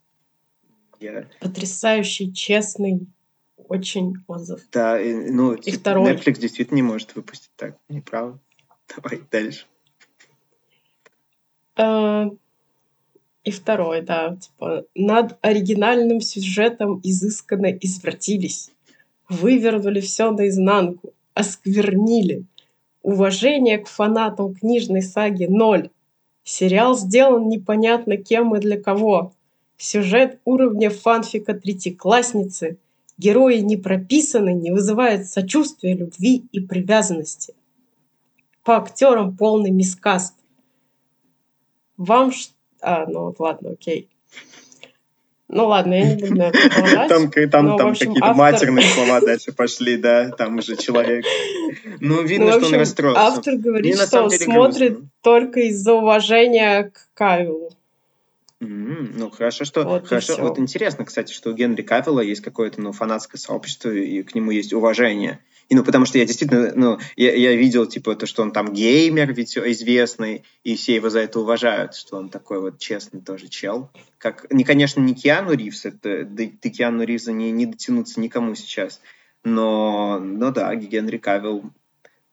Я... 1.00 1.26
Потрясающий, 1.40 2.32
честный, 2.34 3.06
очень 3.56 4.16
отзыв. 4.26 4.68
Да, 4.70 5.00
и, 5.00 5.14
ну, 5.14 5.54
и 5.54 5.62
типа, 5.62 5.78
второй. 5.78 6.12
Netflix 6.12 6.38
действительно 6.38 6.76
не 6.76 6.82
может 6.82 7.14
выпустить 7.14 7.52
так, 7.56 7.78
неправда. 7.88 8.38
Давай 8.94 9.22
дальше. 9.30 9.66
А, 11.76 12.26
и 13.44 13.50
второй, 13.50 14.02
да, 14.02 14.36
типа, 14.36 14.84
над 14.94 15.38
оригинальным 15.40 16.20
сюжетом 16.20 17.00
изысканно 17.02 17.72
извратились, 17.72 18.70
вывернули 19.28 20.00
все 20.00 20.30
наизнанку, 20.30 21.14
осквернили. 21.32 22.44
Уважение 23.02 23.78
к 23.78 23.86
фанатам 23.88 24.54
книжной 24.54 25.00
саги 25.02 25.46
ноль. 25.46 25.90
Сериал 26.44 26.96
сделан 26.96 27.48
непонятно 27.48 28.16
кем 28.16 28.54
и 28.56 28.60
для 28.60 28.80
кого. 28.80 29.34
Сюжет 29.76 30.40
уровня 30.44 30.90
фанфика 30.90 31.54
третьеклассницы. 31.54 32.78
Герои 33.18 33.58
не 33.58 33.76
прописаны, 33.76 34.54
не 34.54 34.70
вызывают 34.70 35.26
сочувствия, 35.26 35.94
любви 35.94 36.46
и 36.52 36.60
привязанности. 36.60 37.54
По 38.64 38.76
актерам 38.76 39.36
полный 39.36 39.70
мискаст. 39.70 40.34
Вам... 41.96 42.32
А, 42.80 43.06
ну 43.06 43.34
ладно, 43.38 43.70
окей. 43.72 44.08
Ну 45.52 45.66
ладно, 45.66 45.94
я 45.94 46.14
не 46.14 46.16
буду 46.16 46.34
на 46.36 46.42
это 46.44 46.58
Там, 47.08 47.30
там, 47.50 47.66
Но, 47.66 47.76
там 47.76 47.92
какие-то 47.92 48.20
автор... 48.20 48.36
матерные 48.36 48.86
слова 48.86 49.20
дальше 49.20 49.52
пошли, 49.52 49.96
да, 49.96 50.30
там 50.30 50.58
уже 50.58 50.76
человек. 50.76 51.24
Ну, 51.98 52.22
видно, 52.22 52.46
ну, 52.46 52.52
общем, 52.52 52.66
что 52.66 52.74
он 52.74 52.80
расстроился. 52.80 53.20
Автор 53.20 53.56
говорит, 53.56 53.94
Мне, 53.96 54.06
что 54.06 54.30
смотрит 54.30 54.92
грустно. 54.92 55.08
только 55.22 55.60
из-за 55.60 55.94
уважения 55.94 56.92
к 56.94 57.08
Кавилу. 57.14 57.70
Mm-hmm. 58.60 59.14
Ну, 59.16 59.30
хорошо, 59.30 59.64
что... 59.64 59.84
Вот 59.84 60.06
хорошо, 60.06 60.36
вот 60.38 60.58
интересно, 60.58 61.04
кстати, 61.04 61.32
что 61.32 61.50
у 61.50 61.54
Генри 61.54 61.82
Кавилла 61.82 62.20
есть 62.20 62.42
какое-то, 62.42 62.80
ну, 62.80 62.92
фанатское 62.92 63.40
сообщество, 63.40 63.90
и 63.90 64.22
к 64.22 64.34
нему 64.34 64.50
есть 64.50 64.72
уважение. 64.72 65.40
И, 65.70 65.74
ну, 65.74 65.84
потому 65.84 66.04
что 66.04 66.18
я 66.18 66.26
действительно, 66.26 66.72
ну, 66.74 66.98
я, 67.16 67.34
я 67.34 67.54
видел, 67.54 67.86
типа, 67.86 68.16
то, 68.16 68.26
что 68.26 68.42
он 68.42 68.50
там 68.50 68.72
геймер 68.72 69.32
ведь 69.32 69.56
известный, 69.56 70.42
и 70.62 70.76
все 70.76 70.96
его 70.96 71.08
за 71.08 71.20
это 71.20 71.40
уважают, 71.40 71.94
что 71.94 72.16
он 72.16 72.28
такой 72.28 72.60
вот 72.60 72.78
честный 72.78 73.20
тоже 73.20 73.48
чел. 73.48 73.88
Как, 74.18 74.52
не, 74.52 74.64
конечно, 74.64 75.00
не 75.00 75.14
Киану 75.14 75.54
Ривз, 75.54 75.86
это, 75.86 76.24
до, 76.24 76.46
до 76.46 76.70
Киану 76.70 77.04
Ривза 77.04 77.32
не, 77.32 77.52
не 77.52 77.66
дотянуться 77.66 78.20
никому 78.20 78.54
сейчас, 78.56 79.00
но, 79.44 80.18
но 80.18 80.50
да, 80.50 80.74
Генри 80.74 81.18
Кавилл 81.18 81.64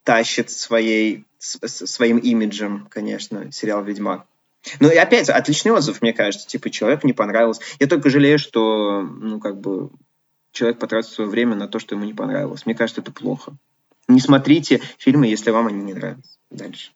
тащит 0.04 0.50
своей, 0.50 1.24
своим 1.38 2.18
имиджем, 2.18 2.88
конечно, 2.90 3.52
сериал 3.52 3.84
«Ведьмак». 3.84 4.26
Ну 4.80 4.90
и 4.90 4.96
опять, 4.96 5.30
отличный 5.30 5.72
отзыв, 5.72 6.02
мне 6.02 6.14
кажется. 6.14 6.48
Типа, 6.48 6.70
человеку 6.70 7.08
не 7.08 7.14
понравилось. 7.14 7.60
Я 7.80 7.88
только 7.88 8.10
жалею, 8.10 8.40
что, 8.40 9.02
ну, 9.02 9.40
как 9.40 9.60
бы, 9.60 9.90
человек 10.52 10.80
потратит 10.80 11.12
свое 11.12 11.30
время 11.30 11.56
на 11.56 11.68
то, 11.68 11.80
что 11.80 11.96
ему 11.96 12.06
не 12.06 12.14
понравилось. 12.14 12.66
Мне 12.66 12.76
кажется, 12.76 13.02
это 13.02 13.12
плохо. 13.12 13.54
Не 14.08 14.20
смотрите 14.20 14.82
фильмы, 14.98 15.28
если 15.28 15.52
вам 15.52 15.68
они 15.68 15.84
не 15.84 15.94
нравятся. 15.94 16.38
Дальше. 16.50 16.92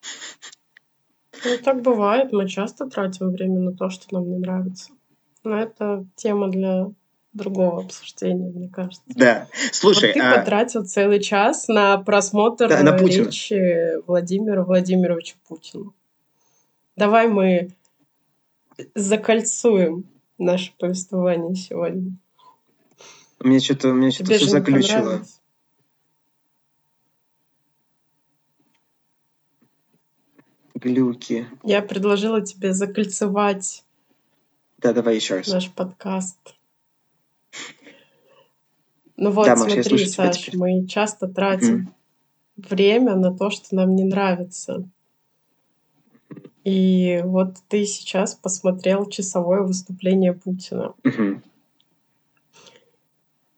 Ну, 1.44 1.58
так 1.64 1.82
бывает. 1.82 2.32
Мы 2.32 2.48
часто 2.48 2.88
тратим 2.88 3.32
время 3.32 3.60
на 3.60 3.74
то, 3.74 3.90
что 3.90 4.06
нам 4.14 4.30
не 4.30 4.38
нравится. 4.38 4.92
Но 5.44 5.60
это 5.60 6.06
тема 6.16 6.50
для 6.50 6.88
другого 7.34 7.84
обсуждения, 7.84 8.52
мне 8.52 8.70
кажется. 8.70 9.02
Да. 9.08 9.48
Слушай, 9.72 10.10
Вот 10.10 10.14
ты 10.14 10.20
а... 10.20 10.40
потратил 10.40 10.86
целый 10.86 11.20
час 11.22 11.68
на 11.68 11.98
просмотр 11.98 12.68
Да, 12.68 12.84
на 12.84 12.94
Путина. 12.94 13.26
речи 13.26 14.06
Владимира 14.06 14.64
Владимировича 14.64 15.36
Путина. 15.48 15.92
Давай 17.02 17.28
мы 17.28 17.76
закольцуем 18.94 20.08
наше 20.38 20.72
повествование 20.78 21.56
сегодня. 21.56 22.16
Мне 23.40 23.60
что-то, 23.60 23.90
у 23.90 23.94
меня 23.94 24.12
что-то 24.12 24.34
все 24.34 24.62
понравилось? 24.62 25.42
Глюки. 30.76 31.48
Я 31.64 31.82
предложила 31.82 32.40
тебе 32.40 32.72
закольцевать 32.72 33.84
Да, 34.78 34.94
давай 34.94 35.16
еще 35.16 35.38
раз. 35.38 35.48
наш 35.48 35.72
подкаст. 35.72 36.38
Ну 39.18 39.32
вот, 39.32 39.48
Да, 39.48 39.56
Маш, 39.56 39.72
смотри, 39.72 40.06
Саш, 40.06 40.54
мы 40.54 40.86
часто 40.86 41.28
тратим 41.28 41.74
Мгм. 41.78 41.96
время 42.58 43.16
на 43.16 43.36
то, 43.36 43.50
что 43.50 43.74
нам 43.76 43.96
не 43.96 44.04
нравится. 44.04 44.88
И 46.64 47.22
вот 47.24 47.56
ты 47.70 47.86
сейчас 47.86 48.36
посмотрел 48.36 49.08
часовое 49.08 49.62
выступление 49.62 50.34
Путина. 50.34 50.94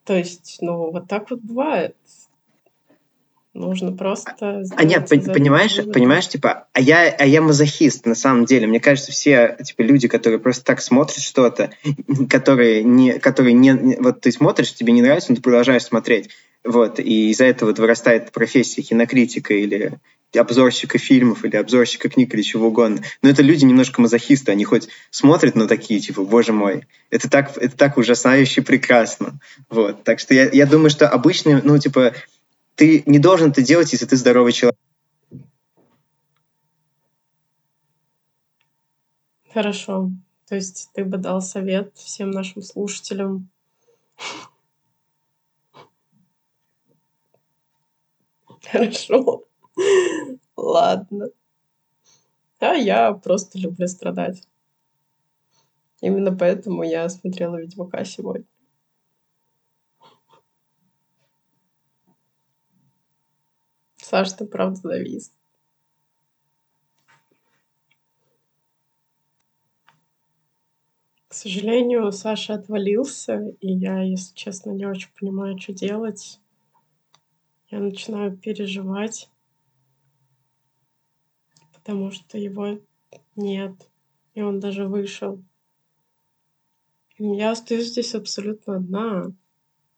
То 0.05 0.17
есть, 0.17 0.57
ну, 0.61 0.91
вот 0.91 1.07
так 1.07 1.29
вот 1.29 1.39
бывает. 1.41 1.95
Нужно 3.53 3.91
просто 3.91 4.63
А 4.75 4.83
нет, 4.83 5.07
понимаешь, 5.07 5.77
понимаешь, 5.93 6.27
типа, 6.27 6.67
а 6.73 6.81
я, 6.81 7.07
а 7.11 7.23
я 7.23 7.39
мазохист 7.39 8.07
на 8.07 8.15
самом 8.15 8.45
деле. 8.45 8.65
Мне 8.65 8.79
кажется, 8.79 9.11
все 9.11 9.55
типа 9.63 9.83
люди, 9.83 10.07
которые 10.07 10.39
просто 10.39 10.65
так 10.65 10.81
смотрят 10.81 11.19
что-то, 11.19 11.69
которые 12.31 12.83
не, 12.83 13.19
которые 13.19 13.53
не- 13.53 13.97
вот 13.99 14.21
ты 14.21 14.31
смотришь, 14.31 14.73
тебе 14.73 14.91
не 14.91 15.03
нравится, 15.03 15.31
но 15.31 15.35
ты 15.35 15.43
продолжаешь 15.43 15.83
смотреть, 15.83 16.31
вот, 16.63 16.99
и 16.99 17.29
из-за 17.29 17.45
этого 17.45 17.69
вот 17.69 17.79
вырастает 17.79 18.31
профессия 18.31 18.81
кинокритика 18.81 19.53
или 19.53 19.99
обзорщика 20.37 20.97
фильмов 20.97 21.45
или 21.45 21.55
обзорщика 21.55 22.09
книг 22.09 22.33
или 22.33 22.41
чего 22.41 22.67
угодно. 22.67 23.01
Но 23.21 23.29
это 23.29 23.41
люди 23.41 23.65
немножко 23.65 24.01
мазохисты, 24.01 24.51
они 24.51 24.65
хоть 24.65 24.89
смотрят, 25.11 25.55
но 25.55 25.67
такие, 25.67 25.99
типа, 25.99 26.23
боже 26.23 26.53
мой, 26.53 26.87
это 27.09 27.29
так, 27.29 27.57
это 27.57 27.75
так 27.75 27.97
ужасающе 27.97 28.61
прекрасно. 28.61 29.39
Вот, 29.69 30.03
так 30.03 30.19
что 30.19 30.33
я, 30.33 30.49
я 30.49 30.65
думаю, 30.65 30.89
что 30.89 31.07
обычно, 31.07 31.61
ну, 31.63 31.77
типа, 31.77 32.13
ты 32.75 33.03
не 33.05 33.19
должен 33.19 33.51
это 33.51 33.61
делать, 33.61 33.91
если 33.91 34.05
ты 34.05 34.15
здоровый 34.15 34.51
человек. 34.51 34.77
Хорошо. 39.53 40.11
То 40.47 40.55
есть 40.55 40.89
ты 40.93 41.05
бы 41.05 41.17
дал 41.17 41.41
совет 41.41 41.95
всем 41.95 42.31
нашим 42.31 42.61
слушателям. 42.61 43.49
Хорошо. 48.71 49.43
Ладно. 50.63 51.27
А 52.59 52.73
я 52.73 53.11
просто 53.13 53.59
люблю 53.59 53.85
страдать. 53.87 54.47
Именно 55.99 56.35
поэтому 56.35 56.83
я 56.83 57.09
смотрела 57.09 57.57
Ведьмака 57.57 58.05
сегодня. 58.05 58.45
Саш, 63.97 64.31
ты 64.33 64.45
правда 64.45 64.79
завис. 64.79 65.33
К 71.27 71.33
сожалению, 71.33 72.11
Саша 72.13 72.53
отвалился, 72.53 73.49
и 73.59 73.73
я, 73.73 74.01
если 74.01 74.33
честно, 74.33 74.71
не 74.71 74.85
очень 74.85 75.09
понимаю, 75.19 75.59
что 75.59 75.73
делать. 75.73 76.39
Я 77.69 77.79
начинаю 77.79 78.37
переживать, 78.37 79.29
потому 81.83 82.11
что 82.11 82.37
его 82.37 82.79
нет, 83.35 83.73
и 84.35 84.41
он 84.41 84.61
даже 84.61 84.87
вышел. 84.87 85.43
Я 87.17 87.51
остаюсь 87.51 87.89
здесь 87.89 88.15
абсолютно 88.15 88.77
одна, 88.77 89.33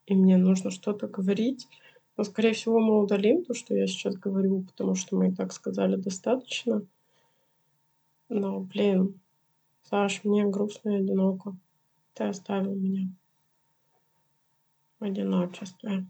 и 0.06 0.14
мне 0.14 0.36
нужно 0.36 0.72
что-то 0.72 1.06
говорить. 1.06 1.68
Но, 2.16 2.24
скорее 2.24 2.54
всего, 2.54 2.80
мы 2.80 3.00
удалим 3.00 3.44
то, 3.44 3.54
что 3.54 3.74
я 3.74 3.86
сейчас 3.86 4.16
говорю, 4.16 4.62
потому 4.62 4.96
что 4.96 5.16
мы 5.16 5.28
и 5.28 5.32
так 5.32 5.52
сказали 5.52 5.94
достаточно. 5.94 6.84
Но, 8.28 8.60
блин, 8.60 9.20
Саш, 9.84 10.24
мне 10.24 10.44
грустно 10.44 10.90
и 10.90 10.96
одиноко. 10.96 11.56
Ты 12.14 12.24
оставил 12.24 12.74
меня 12.74 13.08
в 14.98 15.04
одиночестве. 15.04 16.06